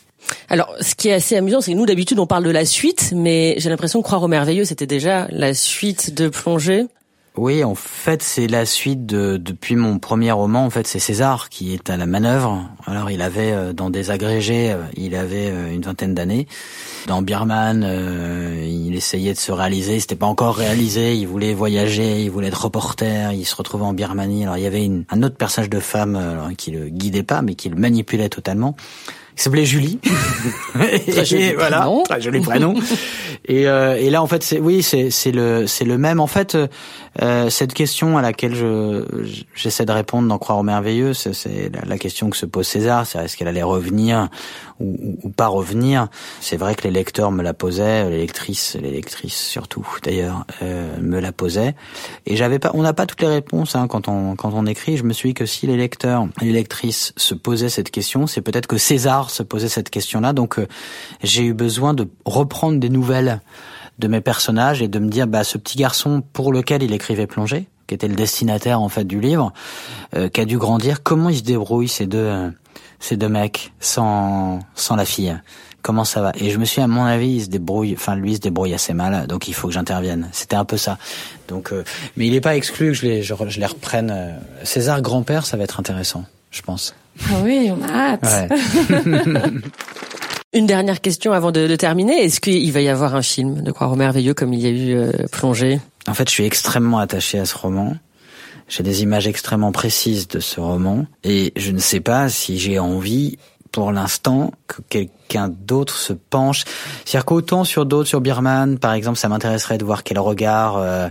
Alors, 0.49 0.75
ce 0.81 0.95
qui 0.95 1.09
est 1.09 1.13
assez 1.13 1.35
amusant, 1.35 1.61
c'est 1.61 1.71
que 1.73 1.77
nous, 1.77 1.85
d'habitude, 1.85 2.19
on 2.19 2.27
parle 2.27 2.43
de 2.43 2.49
la 2.49 2.65
suite, 2.65 3.13
mais 3.15 3.55
j'ai 3.57 3.69
l'impression 3.69 4.01
que 4.01 4.03
Croire 4.03 4.23
au 4.23 4.27
merveilleux, 4.27 4.65
c'était 4.65 4.87
déjà 4.87 5.27
la 5.31 5.53
suite 5.53 6.13
de 6.13 6.27
Plongée. 6.27 6.85
Oui, 7.35 7.63
en 7.63 7.73
fait, 7.73 8.21
c'est 8.21 8.45
la 8.45 8.63
suite 8.63 9.07
de 9.07 9.37
depuis 9.37 9.75
mon 9.75 9.97
premier 9.97 10.31
roman. 10.31 10.65
En 10.65 10.69
fait, 10.69 10.85
c'est 10.85 10.99
César 10.99 11.49
qui 11.49 11.73
est 11.73 11.89
à 11.89 11.97
la 11.97 12.05
manœuvre. 12.05 12.69
Alors, 12.85 13.09
il 13.09 13.23
avait 13.23 13.51
euh, 13.51 13.73
dans 13.73 13.89
des 13.89 14.11
agrégés, 14.11 14.71
euh, 14.71 14.83
il 14.95 15.15
avait 15.15 15.49
euh, 15.49 15.73
une 15.73 15.81
vingtaine 15.81 16.13
d'années. 16.13 16.47
Dans 17.07 17.23
Birman, 17.23 17.83
euh, 17.83 18.63
il 18.69 18.95
essayait 18.95 19.33
de 19.33 19.39
se 19.39 19.51
réaliser. 19.51 19.99
C'était 19.99 20.15
pas 20.15 20.27
encore 20.27 20.55
réalisé. 20.55 21.15
Il 21.15 21.27
voulait 21.27 21.55
voyager, 21.55 22.21
il 22.21 22.29
voulait 22.29 22.49
être 22.49 22.65
reporter. 22.65 23.33
Il 23.33 23.45
se 23.45 23.55
retrouvait 23.55 23.85
en 23.85 23.93
Birmanie. 23.93 24.43
Alors, 24.43 24.57
il 24.57 24.63
y 24.63 24.67
avait 24.67 24.85
une, 24.85 25.03
un 25.09 25.23
autre 25.23 25.35
personnage 25.35 25.71
de 25.71 25.79
femme 25.79 26.15
alors, 26.15 26.49
qui 26.55 26.69
le 26.69 26.89
guidait 26.89 27.23
pas, 27.23 27.41
mais 27.41 27.55
qui 27.55 27.67
le 27.67 27.77
manipulait 27.77 28.29
totalement. 28.29 28.75
Il 29.35 29.41
s'appelait 29.41 29.65
Julie. 29.65 29.99
Très 31.07 31.25
joli 31.25 31.43
Et 31.43 31.53
voilà, 31.55 31.81
prénom. 31.81 32.03
très 32.03 32.21
joli 32.21 32.39
prénom. 32.41 32.75
et, 33.45 33.67
euh, 33.67 33.95
et 33.97 34.09
là, 34.09 34.21
en 34.21 34.27
fait, 34.27 34.43
c'est 34.43 34.59
oui, 34.59 34.83
c'est 34.83 35.09
c'est 35.09 35.31
le 35.31 35.65
c'est 35.67 35.85
le 35.85 35.97
même. 35.97 36.19
En 36.19 36.27
fait, 36.27 36.55
euh, 37.21 37.49
cette 37.49 37.73
question 37.73 38.17
à 38.17 38.21
laquelle 38.21 38.55
je 38.55 39.05
j'essaie 39.53 39.85
de 39.85 39.91
répondre 39.91 40.27
dans 40.27 40.39
Croire 40.39 40.57
au 40.57 40.63
merveilleux, 40.63 41.13
c'est 41.13 41.33
c'est 41.33 41.71
la, 41.85 41.97
question 41.97 42.29
que 42.29 42.37
se 42.37 42.45
pose 42.45 42.67
César. 42.67 43.05
C'est 43.05 43.19
est-ce 43.19 43.37
qu'elle 43.37 43.47
allait 43.47 43.63
revenir 43.63 44.29
ou, 44.79 45.17
ou, 45.23 45.29
pas 45.29 45.47
revenir 45.47 46.07
C'est 46.41 46.57
vrai 46.57 46.73
que 46.73 46.83
les 46.83 46.91
lecteurs 46.91 47.31
me 47.31 47.43
la 47.43 47.53
posaient, 47.53 48.09
les 48.09 48.17
lectrices 48.17 48.77
surtout 49.29 49.87
d'ailleurs 50.01 50.45
euh, 50.63 50.97
me 50.99 51.19
la 51.19 51.31
posaient. 51.31 51.75
Et 52.25 52.35
j'avais 52.35 52.57
pas, 52.57 52.71
on 52.73 52.81
n'a 52.81 52.93
pas 52.93 53.05
toutes 53.05 53.21
les 53.21 53.27
réponses 53.27 53.75
hein, 53.75 53.87
quand 53.87 54.07
on 54.07 54.35
quand 54.35 54.51
on 54.53 54.65
écrit. 54.65 54.97
Je 54.97 55.03
me 55.03 55.13
suis 55.13 55.29
dit 55.29 55.33
que 55.35 55.45
si 55.45 55.67
les 55.67 55.77
lecteurs, 55.77 56.27
les 56.41 56.51
lectrices 56.51 57.13
se 57.15 57.35
posaient 57.35 57.69
cette 57.69 57.91
question, 57.91 58.25
c'est 58.25 58.41
peut-être 58.41 58.67
que 58.67 58.77
César 58.77 59.29
se 59.29 59.43
posait 59.43 59.69
cette 59.69 59.91
question-là. 59.91 60.33
Donc 60.33 60.57
euh, 60.57 60.67
j'ai 61.21 61.43
eu 61.43 61.53
besoin 61.53 61.93
de 61.93 62.07
reprendre 62.25 62.79
des 62.79 62.89
nouvelles 62.89 63.41
de 63.99 64.07
mes 64.07 64.21
personnages 64.21 64.81
et 64.81 64.87
de 64.87 64.99
me 64.99 65.09
dire 65.09 65.27
bah 65.27 65.43
ce 65.43 65.57
petit 65.57 65.77
garçon 65.77 66.23
pour 66.33 66.51
lequel 66.51 66.83
il 66.83 66.93
écrivait 66.93 67.27
Plongée, 67.27 67.67
qui 67.87 67.93
était 67.95 68.07
le 68.07 68.15
destinataire 68.15 68.81
en 68.81 68.89
fait 68.89 69.03
du 69.05 69.19
livre, 69.19 69.53
euh, 70.15 70.29
qui 70.29 70.41
a 70.41 70.45
dû 70.45 70.57
grandir, 70.57 71.03
comment 71.03 71.29
il 71.29 71.37
se 71.37 71.43
débrouille 71.43 71.87
ces 71.87 72.05
deux 72.07 72.17
euh, 72.17 72.49
ces 72.99 73.17
deux 73.17 73.29
mecs 73.29 73.71
sans 73.79 74.59
sans 74.75 74.95
la 74.95 75.05
fille? 75.05 75.37
Comment 75.81 76.05
ça 76.05 76.21
va? 76.21 76.31
Et 76.39 76.49
je 76.49 76.57
me 76.59 76.63
suis 76.63 76.75
dit, 76.79 76.83
à 76.85 76.87
mon 76.87 77.03
avis, 77.03 77.29
il 77.35 77.43
se 77.43 77.49
débrouille, 77.49 77.93
enfin 77.97 78.15
lui 78.15 78.31
il 78.31 78.35
se 78.35 78.39
débrouille 78.39 78.73
assez 78.73 78.93
mal, 78.93 79.27
donc 79.27 79.49
il 79.49 79.53
faut 79.53 79.67
que 79.67 79.73
j'intervienne. 79.73 80.29
C'était 80.31 80.55
un 80.55 80.63
peu 80.63 80.77
ça. 80.77 80.97
Donc, 81.49 81.73
euh, 81.73 81.83
mais 82.15 82.25
il 82.25 82.31
n'est 82.31 82.39
pas 82.39 82.55
exclu 82.55 82.87
que 82.87 82.93
je 82.93 83.05
les 83.05 83.21
je, 83.21 83.33
je 83.49 83.59
les 83.59 83.65
reprenne. 83.65 84.09
euh, 84.09 84.31
César 84.63 85.01
grand-père, 85.01 85.45
ça 85.45 85.57
va 85.57 85.65
être 85.65 85.81
intéressant, 85.81 86.23
je 86.51 86.61
pense. 86.61 86.95
Ah 87.29 87.33
oui, 87.43 87.69
on 87.77 87.83
a 87.83 88.13
hâte. 88.13 88.23
Ouais. 88.23 89.41
Une 90.53 90.67
dernière 90.67 91.01
question 91.01 91.31
avant 91.31 91.51
de, 91.51 91.67
de 91.67 91.75
terminer. 91.75 92.23
Est-ce 92.23 92.39
qu'il 92.39 92.71
va 92.71 92.81
y 92.81 92.89
avoir 92.89 93.15
un 93.15 93.23
film 93.23 93.63
de 93.63 93.71
Croire 93.71 93.91
au 93.91 93.95
merveilleux 93.95 94.35
comme 94.35 94.53
il 94.53 94.61
y 94.61 94.67
a 94.67 94.69
eu 94.69 94.95
euh, 94.95 95.11
Plongée 95.31 95.79
En 96.07 96.13
fait, 96.13 96.29
je 96.29 96.33
suis 96.33 96.45
extrêmement 96.45 96.99
attaché 96.99 97.39
à 97.39 97.45
ce 97.45 97.57
roman. 97.57 97.95
J'ai 98.69 98.83
des 98.83 99.01
images 99.01 99.27
extrêmement 99.27 99.71
précises 99.71 100.27
de 100.27 100.39
ce 100.39 100.59
roman 100.59 101.05
et 101.23 101.53
je 101.55 101.71
ne 101.71 101.79
sais 101.79 101.99
pas 101.99 102.29
si 102.29 102.59
j'ai 102.59 102.79
envie 102.79 103.37
pour 103.73 103.91
l'instant 103.91 104.51
que 104.67 104.81
quelqu'un 104.87 105.49
d'autre 105.49 105.97
se 105.97 106.13
penche. 106.13 106.63
C'est-à-dire 107.03 107.25
qu'autant 107.25 107.63
sur 107.63 107.87
d'autres, 107.87 108.07
sur 108.07 108.21
Birman, 108.21 108.77
par 108.77 108.93
exemple, 108.93 109.17
ça 109.17 109.27
m'intéresserait 109.29 109.79
de 109.79 109.83
voir 109.83 110.03
quel 110.03 110.19
regard 110.19 110.77
euh, 110.77 111.09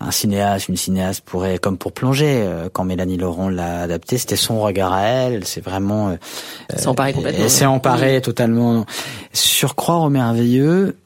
un 0.00 0.10
cinéaste, 0.10 0.68
une 0.68 0.78
cinéaste 0.78 1.20
pourrait, 1.20 1.58
comme 1.58 1.76
pour 1.76 1.92
plonger, 1.92 2.42
euh, 2.42 2.70
quand 2.72 2.84
Mélanie 2.84 3.18
Laurent 3.18 3.50
l'a 3.50 3.82
adapté, 3.82 4.16
c'était 4.16 4.36
son 4.36 4.62
regard 4.62 4.94
à 4.94 5.02
elle. 5.02 5.44
C'est 5.44 5.60
vraiment 5.60 6.08
euh, 6.08 6.16
C'est 6.74 6.86
emparé 6.86 7.12
complètement. 7.12 7.44
elle 7.44 7.50
s'est 7.50 7.66
emparée 7.66 8.22
totalement. 8.22 8.86
Sur 9.34 9.76
Croire 9.76 10.00
au 10.00 10.08
merveilleux, 10.08 10.96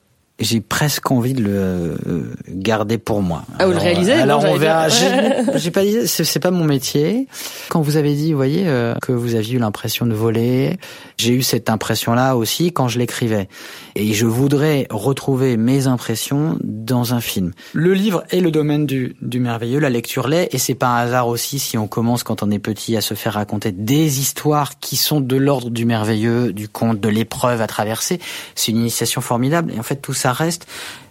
j'ai 0.40 0.61
presque 0.61 1.12
envie 1.12 1.33
de 1.33 1.42
le 1.42 1.51
euh, 1.53 2.35
garder 2.49 2.99
pour 2.99 3.23
moi. 3.23 3.44
Ah, 3.61 3.66
vous 3.66 3.73
le 3.73 3.79
réalisez 3.79 4.12
Alors 4.14 4.42
Non, 4.42 4.51
on 4.51 4.57
verra. 4.57 4.88
J'ai 5.55 5.70
pas 5.70 5.85
dit, 5.85 6.09
c'est 6.09 6.25
c'est 6.25 6.40
pas 6.40 6.51
mon 6.51 6.64
métier. 6.64 7.29
Quand 7.68 7.81
vous 7.81 7.97
avez 7.97 8.14
dit, 8.14 8.33
vous 8.33 8.37
voyez, 8.37 8.64
euh, 8.66 8.94
que 9.01 9.12
vous 9.12 9.37
aviez 9.37 9.55
eu 9.55 9.59
l'impression 9.59 10.07
de 10.07 10.14
voler, 10.14 10.79
j'ai 11.18 11.35
eu 11.35 11.42
cette 11.42 11.70
impression-là 11.70 12.37
aussi 12.37 12.73
quand 12.73 12.88
je 12.88 12.99
l'écrivais. 12.99 13.49
Et 13.94 14.12
je 14.12 14.27
voudrais 14.27 14.88
retrouver 14.90 15.57
mes 15.57 15.87
impressions 15.87 16.59
dans 16.64 17.14
un 17.14 17.20
film. 17.20 17.53
Le 17.73 17.94
livre 17.94 18.25
est 18.31 18.40
le 18.40 18.51
domaine 18.51 18.87
du, 18.87 19.14
du 19.23 19.38
merveilleux, 19.38 19.79
la 19.79 19.90
lecture 19.90 20.27
l'est, 20.27 20.53
et 20.53 20.59
c'est 20.59 20.75
pas 20.75 20.88
un 20.88 20.97
hasard 20.97 21.29
aussi 21.29 21.61
si 21.61 21.79
on 21.79 21.87
commence 21.87 22.25
quand 22.25 22.42
on 22.42 22.51
est 22.51 22.59
petit 22.59 22.97
à 22.97 23.01
se 23.01 23.14
faire 23.14 23.35
raconter 23.35 23.70
des 23.70 24.18
histoires 24.18 24.81
qui 24.81 24.97
sont 24.97 25.20
de 25.20 25.37
l'ordre 25.37 25.70
du 25.70 25.85
merveilleux, 25.85 26.53
du 26.53 26.68
conte, 26.68 26.99
de 26.99 27.09
l'épreuve 27.09 27.61
à 27.61 27.68
traverser. 27.68 28.18
C'est 28.57 28.73
une 28.73 28.79
initiation 28.79 29.20
formidable, 29.20 29.73
et 29.73 29.79
en 29.79 29.85
fait 29.85 29.97
tout 29.97 30.12
ça 30.12 30.23
reste. 30.32 30.66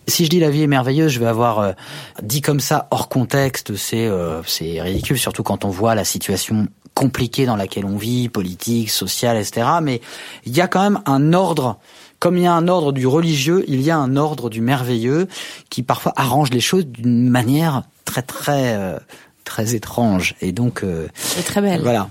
Si 0.08 0.26
je 0.26 0.30
dis 0.30 0.39
la 0.39 0.49
vie 0.49 0.63
est 0.63 0.67
merveilleuse, 0.67 1.12
je 1.12 1.19
vais 1.19 1.28
avoir 1.28 1.60
euh, 1.60 1.71
dit 2.21 2.41
comme 2.41 2.60
ça 2.60 2.88
hors 2.91 3.08
contexte, 3.08 3.76
c'est 3.76 4.08
euh, 4.08 4.41
c'est 4.45 4.82
ridicule, 4.82 5.17
surtout 5.17 5.43
quand 5.43 5.63
on 5.65 5.69
voit 5.69 5.95
la 5.95 6.04
situation 6.04 6.67
compliquée 6.93 7.45
dans 7.45 7.56
laquelle 7.56 7.86
on 7.86 7.97
vit, 7.97 8.30
politique, 8.30 8.89
sociale, 8.89 9.38
etc. 9.38 9.65
Mais 9.82 10.02
il 10.45 10.56
y 10.56 10.62
a 10.62 10.67
quand 10.67 10.82
même 10.82 11.02
un 11.06 11.34
ordre 11.34 11.80
comme 12.19 12.38
il 12.38 12.43
y 12.43 12.47
a 12.47 12.54
un 12.54 12.69
ordre 12.69 12.93
du 12.93 13.06
religieux, 13.06 13.65
il 13.67 13.82
y 13.82 13.91
a 13.91 13.97
un 13.97 14.15
ordre 14.15 14.49
du 14.49 14.62
merveilleux 14.62 15.28
qui 15.69 15.84
parfois 15.84 16.13
arrange 16.15 16.52
les 16.52 16.62
choses 16.62 16.86
d'une 16.86 17.30
manière 17.30 17.84
très 18.06 18.21
très 18.21 18.76
euh, 18.76 18.97
très 19.45 19.76
étrange. 19.76 20.36
Et 20.41 20.52
donc 20.52 20.86
très 21.45 21.62
belle. 21.62 21.82
voilà. 21.82 22.10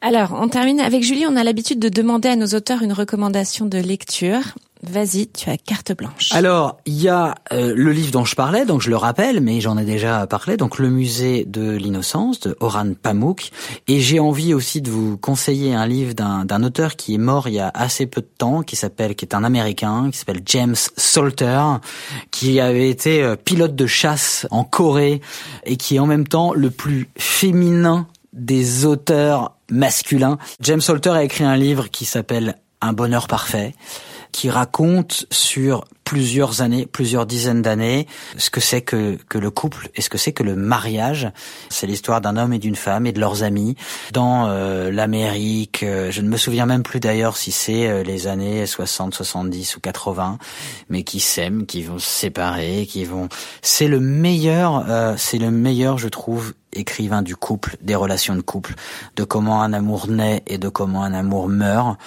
Alors, 0.00 0.32
on 0.32 0.48
termine 0.48 0.80
avec 0.80 1.02
Julie. 1.02 1.26
On 1.26 1.36
a 1.36 1.44
l'habitude 1.44 1.78
de 1.78 1.88
demander 1.88 2.28
à 2.28 2.36
nos 2.36 2.46
auteurs 2.48 2.82
une 2.82 2.92
recommandation 2.92 3.66
de 3.66 3.78
lecture. 3.78 4.40
Vas-y, 4.82 5.26
tu 5.26 5.50
as 5.50 5.56
carte 5.56 5.92
blanche. 5.92 6.30
Alors, 6.32 6.78
il 6.86 7.00
y 7.00 7.08
a 7.08 7.34
euh, 7.52 7.72
le 7.74 7.90
livre 7.90 8.12
dont 8.12 8.24
je 8.24 8.36
parlais, 8.36 8.64
donc 8.64 8.80
je 8.80 8.90
le 8.90 8.96
rappelle, 8.96 9.40
mais 9.40 9.60
j'en 9.60 9.76
ai 9.76 9.84
déjà 9.84 10.24
parlé, 10.28 10.56
donc 10.56 10.78
Le 10.78 10.88
musée 10.88 11.44
de 11.44 11.72
l'innocence 11.72 12.38
de 12.38 12.56
Oran 12.60 12.92
Pamuk. 12.94 13.50
Et 13.88 14.00
j'ai 14.00 14.20
envie 14.20 14.54
aussi 14.54 14.80
de 14.80 14.90
vous 14.90 15.16
conseiller 15.16 15.74
un 15.74 15.86
livre 15.86 16.14
d'un 16.14 16.62
auteur 16.62 16.94
qui 16.94 17.14
est 17.14 17.18
mort 17.18 17.48
il 17.48 17.54
y 17.54 17.60
a 17.60 17.72
assez 17.74 18.06
peu 18.06 18.20
de 18.20 18.30
temps, 18.38 18.62
qui 18.62 18.76
s'appelle, 18.76 19.16
qui 19.16 19.24
est 19.24 19.34
un 19.34 19.42
Américain, 19.42 20.10
qui 20.12 20.18
s'appelle 20.18 20.42
James 20.46 20.76
Salter, 20.96 21.62
qui 22.30 22.60
avait 22.60 22.88
été 22.88 23.22
euh, 23.22 23.34
pilote 23.34 23.74
de 23.74 23.86
chasse 23.86 24.46
en 24.52 24.62
Corée 24.62 25.20
et 25.64 25.76
qui 25.76 25.96
est 25.96 25.98
en 25.98 26.06
même 26.06 26.28
temps 26.28 26.54
le 26.54 26.70
plus 26.70 27.08
féminin 27.18 28.06
des 28.32 28.84
auteurs 28.84 29.56
masculins. 29.70 30.38
James 30.60 30.80
Salter 30.80 31.10
a 31.10 31.24
écrit 31.24 31.44
un 31.44 31.56
livre 31.56 31.88
qui 31.90 32.04
s'appelle 32.04 32.58
Un 32.80 32.92
bonheur 32.92 33.26
parfait 33.26 33.74
qui 34.32 34.50
raconte 34.50 35.26
sur 35.30 35.84
plusieurs 36.08 36.62
années, 36.62 36.86
plusieurs 36.86 37.26
dizaines 37.26 37.60
d'années, 37.60 38.06
ce 38.38 38.48
que 38.48 38.60
c'est 38.60 38.80
que, 38.80 39.18
que 39.28 39.36
le 39.36 39.50
couple 39.50 39.90
et 39.94 40.00
ce 40.00 40.08
que 40.08 40.16
c'est 40.16 40.32
que 40.32 40.42
le 40.42 40.56
mariage. 40.56 41.30
C'est 41.68 41.86
l'histoire 41.86 42.22
d'un 42.22 42.38
homme 42.38 42.54
et 42.54 42.58
d'une 42.58 42.76
femme 42.76 43.06
et 43.06 43.12
de 43.12 43.20
leurs 43.20 43.42
amis 43.42 43.76
dans 44.14 44.48
euh, 44.48 44.90
l'Amérique. 44.90 45.82
Euh, 45.82 46.10
je 46.10 46.22
ne 46.22 46.30
me 46.30 46.38
souviens 46.38 46.64
même 46.64 46.82
plus 46.82 46.98
d'ailleurs 46.98 47.36
si 47.36 47.52
c'est 47.52 47.86
euh, 47.86 48.02
les 48.02 48.26
années 48.26 48.64
60, 48.64 49.12
70 49.12 49.76
ou 49.76 49.80
80, 49.80 50.38
mais 50.88 51.02
qui 51.02 51.20
s'aiment, 51.20 51.66
qui 51.66 51.82
vont 51.82 51.98
se 51.98 52.08
séparer, 52.08 52.86
qui 52.88 53.04
vont. 53.04 53.28
C'est 53.60 53.88
le 53.88 54.00
meilleur, 54.00 54.86
c'est 55.18 55.38
le 55.38 55.50
meilleur, 55.50 55.98
je 55.98 56.08
trouve, 56.08 56.54
écrivain 56.72 57.22
du 57.22 57.36
couple, 57.36 57.76
des 57.82 57.94
relations 57.94 58.34
de 58.34 58.40
couple, 58.40 58.74
de 59.16 59.24
comment 59.24 59.62
un 59.62 59.72
amour 59.72 60.08
naît 60.08 60.42
et 60.46 60.58
de 60.58 60.68
comment 60.68 61.02
un 61.02 61.12
amour 61.12 61.48
meurt. 61.48 61.98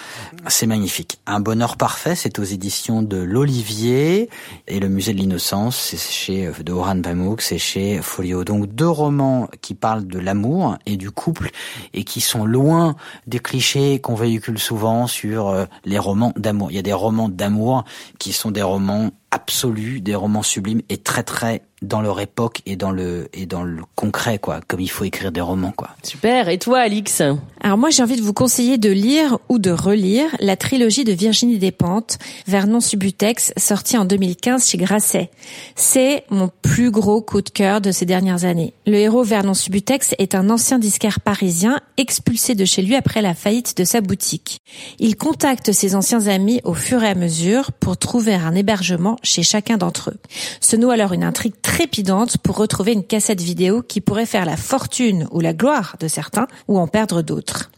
C'est 0.47 0.67
magnifique. 0.67 1.19
Un 1.25 1.39
bonheur 1.39 1.77
parfait, 1.77 2.15
c'est 2.15 2.39
aux 2.39 2.43
éditions 2.43 3.01
de 3.01 3.17
l'Olivier 3.17 3.90
et 3.91 4.79
le 4.79 4.87
Musée 4.87 5.13
de 5.13 5.17
l'Innocence, 5.17 5.75
c'est 5.77 5.97
chez 5.97 6.47
euh, 6.47 6.63
de 6.63 6.71
Oran 6.71 7.01
Pamuk, 7.01 7.41
c'est 7.41 7.57
chez 7.57 8.01
Folio. 8.01 8.43
Donc 8.43 8.67
deux 8.67 8.87
romans 8.87 9.47
qui 9.61 9.73
parlent 9.73 10.07
de 10.07 10.19
l'amour 10.19 10.77
et 10.85 10.97
du 10.97 11.11
couple 11.11 11.51
et 11.93 12.03
qui 12.03 12.21
sont 12.21 12.45
loin 12.45 12.95
des 13.27 13.39
clichés 13.39 13.99
qu'on 13.99 14.15
véhicule 14.15 14.59
souvent 14.59 15.07
sur 15.07 15.49
euh, 15.49 15.65
les 15.85 15.99
romans 15.99 16.33
d'amour. 16.35 16.71
Il 16.71 16.75
y 16.75 16.79
a 16.79 16.83
des 16.83 16.93
romans 16.93 17.29
d'amour 17.29 17.83
qui 18.19 18.33
sont 18.33 18.51
des 18.51 18.61
romans 18.61 19.11
absolus, 19.31 20.01
des 20.01 20.15
romans 20.15 20.43
sublimes 20.43 20.81
et 20.89 20.97
très 20.97 21.23
très 21.23 21.63
dans 21.81 22.01
leur 22.01 22.19
époque 22.19 22.61
et 22.65 22.75
dans 22.75 22.91
le 22.91 23.27
et 23.33 23.45
dans 23.45 23.63
le 23.63 23.81
concret 23.95 24.37
quoi, 24.37 24.59
comme 24.67 24.81
il 24.81 24.89
faut 24.89 25.03
écrire 25.03 25.31
des 25.31 25.41
romans 25.41 25.73
quoi. 25.75 25.89
Super. 26.03 26.49
Et 26.49 26.59
toi, 26.59 26.79
Alix 26.79 27.21
Alors 27.61 27.77
moi, 27.77 27.89
j'ai 27.89 28.03
envie 28.03 28.17
de 28.17 28.21
vous 28.21 28.33
conseiller 28.33 28.77
de 28.77 28.89
lire 28.89 29.39
ou 29.49 29.57
de 29.57 29.71
relire 29.71 30.29
la 30.39 30.55
trilogie 30.55 31.03
de 31.03 31.11
Virginie 31.11 31.57
Despentes, 31.57 32.19
Vernon 32.47 32.79
Subutex, 32.79 33.53
sortie 33.57 33.97
en 33.97 34.05
2015 34.05 34.67
chez 34.67 34.77
Grasset. 34.77 35.31
C'est 35.75 36.23
mon 36.29 36.49
plus 36.61 36.91
gros 36.91 37.21
coup 37.21 37.41
de 37.41 37.49
cœur 37.49 37.81
de 37.81 37.91
ces 37.91 38.05
dernières 38.05 38.45
années. 38.45 38.73
Le 38.85 38.95
héros 38.95 39.23
Vernon 39.23 39.55
Subutex 39.55 40.13
est 40.19 40.35
un 40.35 40.49
ancien 40.49 40.77
disquaire 40.77 41.19
parisien 41.19 41.79
expulsé 41.97 42.53
de 42.53 42.65
chez 42.65 42.83
lui 42.83 42.95
après 42.95 43.21
la 43.21 43.33
faillite 43.33 43.75
de 43.77 43.83
sa 43.83 44.01
boutique. 44.01 44.59
Il 44.99 45.15
contacte 45.15 45.71
ses 45.71 45.95
anciens 45.95 46.27
amis 46.27 46.61
au 46.63 46.75
fur 46.75 47.03
et 47.03 47.07
à 47.07 47.15
mesure 47.15 47.71
pour 47.71 47.97
trouver 47.97 48.35
un 48.35 48.53
hébergement 48.53 49.17
chez 49.23 49.43
chacun 49.43 49.77
d'entre 49.77 50.11
eux. 50.11 50.17
Se 50.59 50.75
noue 50.75 50.91
alors 50.91 51.13
une 51.13 51.23
intrigue 51.23 51.59
trépidante 51.61 52.37
pour 52.37 52.57
retrouver 52.57 52.93
une 52.93 53.03
cassette 53.03 53.41
vidéo 53.41 53.81
qui 53.81 54.01
pourrait 54.01 54.25
faire 54.25 54.45
la 54.45 54.57
fortune 54.57 55.27
ou 55.31 55.39
la 55.39 55.53
gloire 55.53 55.95
de 55.99 56.07
certains 56.07 56.47
ou 56.67 56.77
en 56.79 56.87
perdre 56.87 57.21
d'autres. 57.21 57.71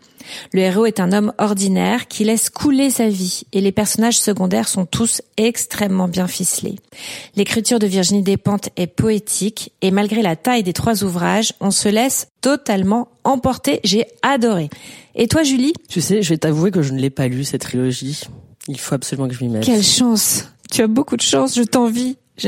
Le 0.54 0.62
héros 0.62 0.86
est 0.86 1.00
un 1.00 1.12
homme 1.12 1.34
ordinaire 1.38 2.08
qui 2.08 2.24
laisse 2.24 2.50
couler 2.50 2.90
sa 2.90 3.10
vie 3.10 3.44
et 3.52 3.62
les 3.62 3.72
personnages 3.72 4.20
secondaires 4.20 4.68
sont 4.68 4.86
tous 4.86 5.22
extrêmement 5.38 6.08
bien 6.08 6.28
ficelés. 6.28 6.76
L'écriture 7.36 7.80
de 7.80 7.88
Virginie 7.88 8.24
Despentes 8.24 8.70
est 8.78 8.88
poétique 8.88 9.74
et 9.82 9.92
malgré 9.92 10.22
la 10.22 10.36
taille 10.36 10.64
des 10.64 10.74
trois 10.74 11.04
ouvrages, 11.04 11.54
on 11.60 11.72
se 11.72 11.90
laisse 11.90 12.28
totalement 12.42 13.10
emporter. 13.24 13.80
J'ai 13.84 14.06
adoré. 14.22 14.70
Et 15.16 15.28
toi, 15.28 15.44
Julie? 15.44 15.74
Tu 15.90 16.02
sais, 16.02 16.22
je 16.22 16.30
vais 16.30 16.38
t'avouer 16.38 16.72
que 16.72 16.82
je 16.82 16.94
ne 16.94 17.00
l'ai 17.00 17.10
pas 17.10 17.28
lu 17.28 17.44
cette 17.44 17.62
trilogie. 17.62 18.22
Il 18.68 18.80
faut 18.80 18.96
absolument 18.96 19.28
que 19.28 19.34
je 19.34 19.44
m'y 19.44 19.50
mette. 19.50 19.64
Quelle 19.64 19.84
chance 19.84 20.48
Tu 20.74 20.82
as 20.82 20.88
beaucoup 20.88 21.18
de 21.18 21.22
chance, 21.22 21.54
je 21.56 21.62
t'envie. 21.62 22.18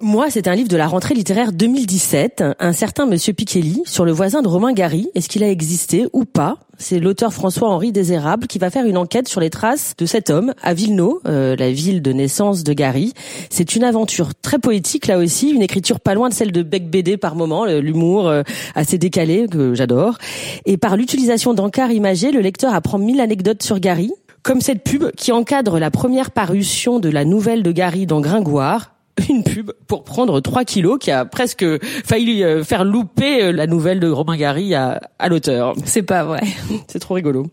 Moi, 0.00 0.30
c'est 0.30 0.48
un 0.48 0.54
livre 0.54 0.70
de 0.70 0.78
la 0.78 0.86
rentrée 0.86 1.12
littéraire 1.12 1.52
2017, 1.52 2.42
un 2.58 2.72
certain 2.72 3.04
Monsieur 3.04 3.34
Pikeli 3.34 3.82
sur 3.84 4.06
le 4.06 4.12
voisin 4.12 4.40
de 4.40 4.48
Romain 4.48 4.72
Gary. 4.72 5.10
Est-ce 5.14 5.28
qu'il 5.28 5.44
a 5.44 5.50
existé 5.50 6.06
ou 6.14 6.24
pas? 6.24 6.56
C'est 6.78 6.98
l'auteur 6.98 7.34
François-Henri 7.34 7.92
Désérable 7.92 8.46
qui 8.46 8.58
va 8.58 8.70
faire 8.70 8.86
une 8.86 8.96
enquête 8.96 9.28
sur 9.28 9.42
les 9.42 9.50
traces 9.50 9.92
de 9.98 10.06
cet 10.06 10.30
homme 10.30 10.54
à 10.62 10.72
Villeneuve, 10.72 11.18
euh, 11.26 11.54
la 11.54 11.70
ville 11.70 12.00
de 12.00 12.14
naissance 12.14 12.64
de 12.64 12.72
Gary. 12.72 13.12
C'est 13.50 13.76
une 13.76 13.84
aventure 13.84 14.34
très 14.34 14.58
poétique 14.58 15.06
là 15.06 15.18
aussi, 15.18 15.50
une 15.50 15.60
écriture 15.60 16.00
pas 16.00 16.14
loin 16.14 16.30
de 16.30 16.34
celle 16.34 16.50
de 16.50 16.62
Beck 16.62 16.88
BD 16.88 17.18
par 17.18 17.34
moment, 17.34 17.66
l'humour 17.66 18.26
euh, 18.26 18.42
assez 18.74 18.96
décalé 18.96 19.48
que 19.48 19.74
j'adore. 19.74 20.16
Et 20.64 20.78
par 20.78 20.96
l'utilisation 20.96 21.52
d'encarts 21.52 21.92
imagés, 21.92 22.32
le 22.32 22.40
lecteur 22.40 22.72
apprend 22.72 22.96
mille 22.96 23.20
anecdotes 23.20 23.62
sur 23.62 23.80
Gary, 23.80 24.12
comme 24.42 24.60
cette 24.60 24.82
pub 24.84 25.10
qui 25.16 25.32
encadre 25.32 25.78
la 25.78 25.90
première 25.90 26.30
parution 26.30 26.98
de 27.00 27.08
la 27.08 27.24
nouvelle 27.24 27.62
de 27.62 27.72
Gary 27.72 28.06
dans 28.06 28.20
Gringoire, 28.20 28.92
une 29.28 29.42
pub 29.42 29.72
pour 29.88 30.04
prendre 30.04 30.40
3 30.40 30.64
kilos 30.64 30.98
qui 31.00 31.10
a 31.10 31.24
presque 31.24 31.64
failli 32.06 32.44
euh, 32.44 32.62
faire 32.62 32.84
louper 32.84 33.42
euh, 33.44 33.52
la 33.52 33.66
nouvelle 33.66 33.98
de 34.00 34.08
Romain 34.08 34.36
Gary 34.36 34.74
à, 34.74 35.00
à 35.18 35.28
l'auteur. 35.28 35.74
C'est 35.84 36.02
pas 36.02 36.22
vrai. 36.24 36.40
C'est 36.88 37.00
trop 37.00 37.14
rigolo. 37.14 37.46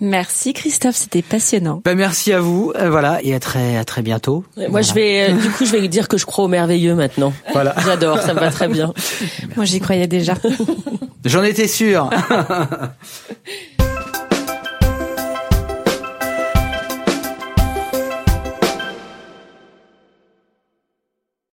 Merci 0.00 0.52
Christophe, 0.52 0.96
c'était 0.96 1.22
passionnant. 1.22 1.80
Ben 1.84 1.96
merci 1.96 2.30
à 2.32 2.40
vous, 2.40 2.70
euh, 2.76 2.90
voilà, 2.90 3.18
et 3.22 3.34
à 3.34 3.40
très 3.40 3.78
à 3.78 3.84
très 3.86 4.02
bientôt. 4.02 4.44
Moi 4.56 4.66
Voilà. 4.68 4.82
je 4.86 4.92
vais 4.94 5.32
du 5.32 5.48
coup 5.50 5.64
je 5.64 5.72
vais 5.72 5.88
dire 5.88 6.06
que 6.08 6.18
je 6.18 6.26
crois 6.26 6.44
au 6.44 6.48
merveilleux 6.48 6.94
maintenant. 6.94 7.32
Voilà. 7.52 7.74
J'adore, 7.84 8.20
ça 8.20 8.34
me 8.34 8.40
va 8.40 8.50
très 8.50 8.68
bien. 8.68 8.92
Moi 9.56 9.64
j'y 9.64 9.80
croyais 9.80 10.06
déjà. 10.06 10.34
J'en 11.24 11.42
étais 11.42 11.66
sûr. 11.68 12.10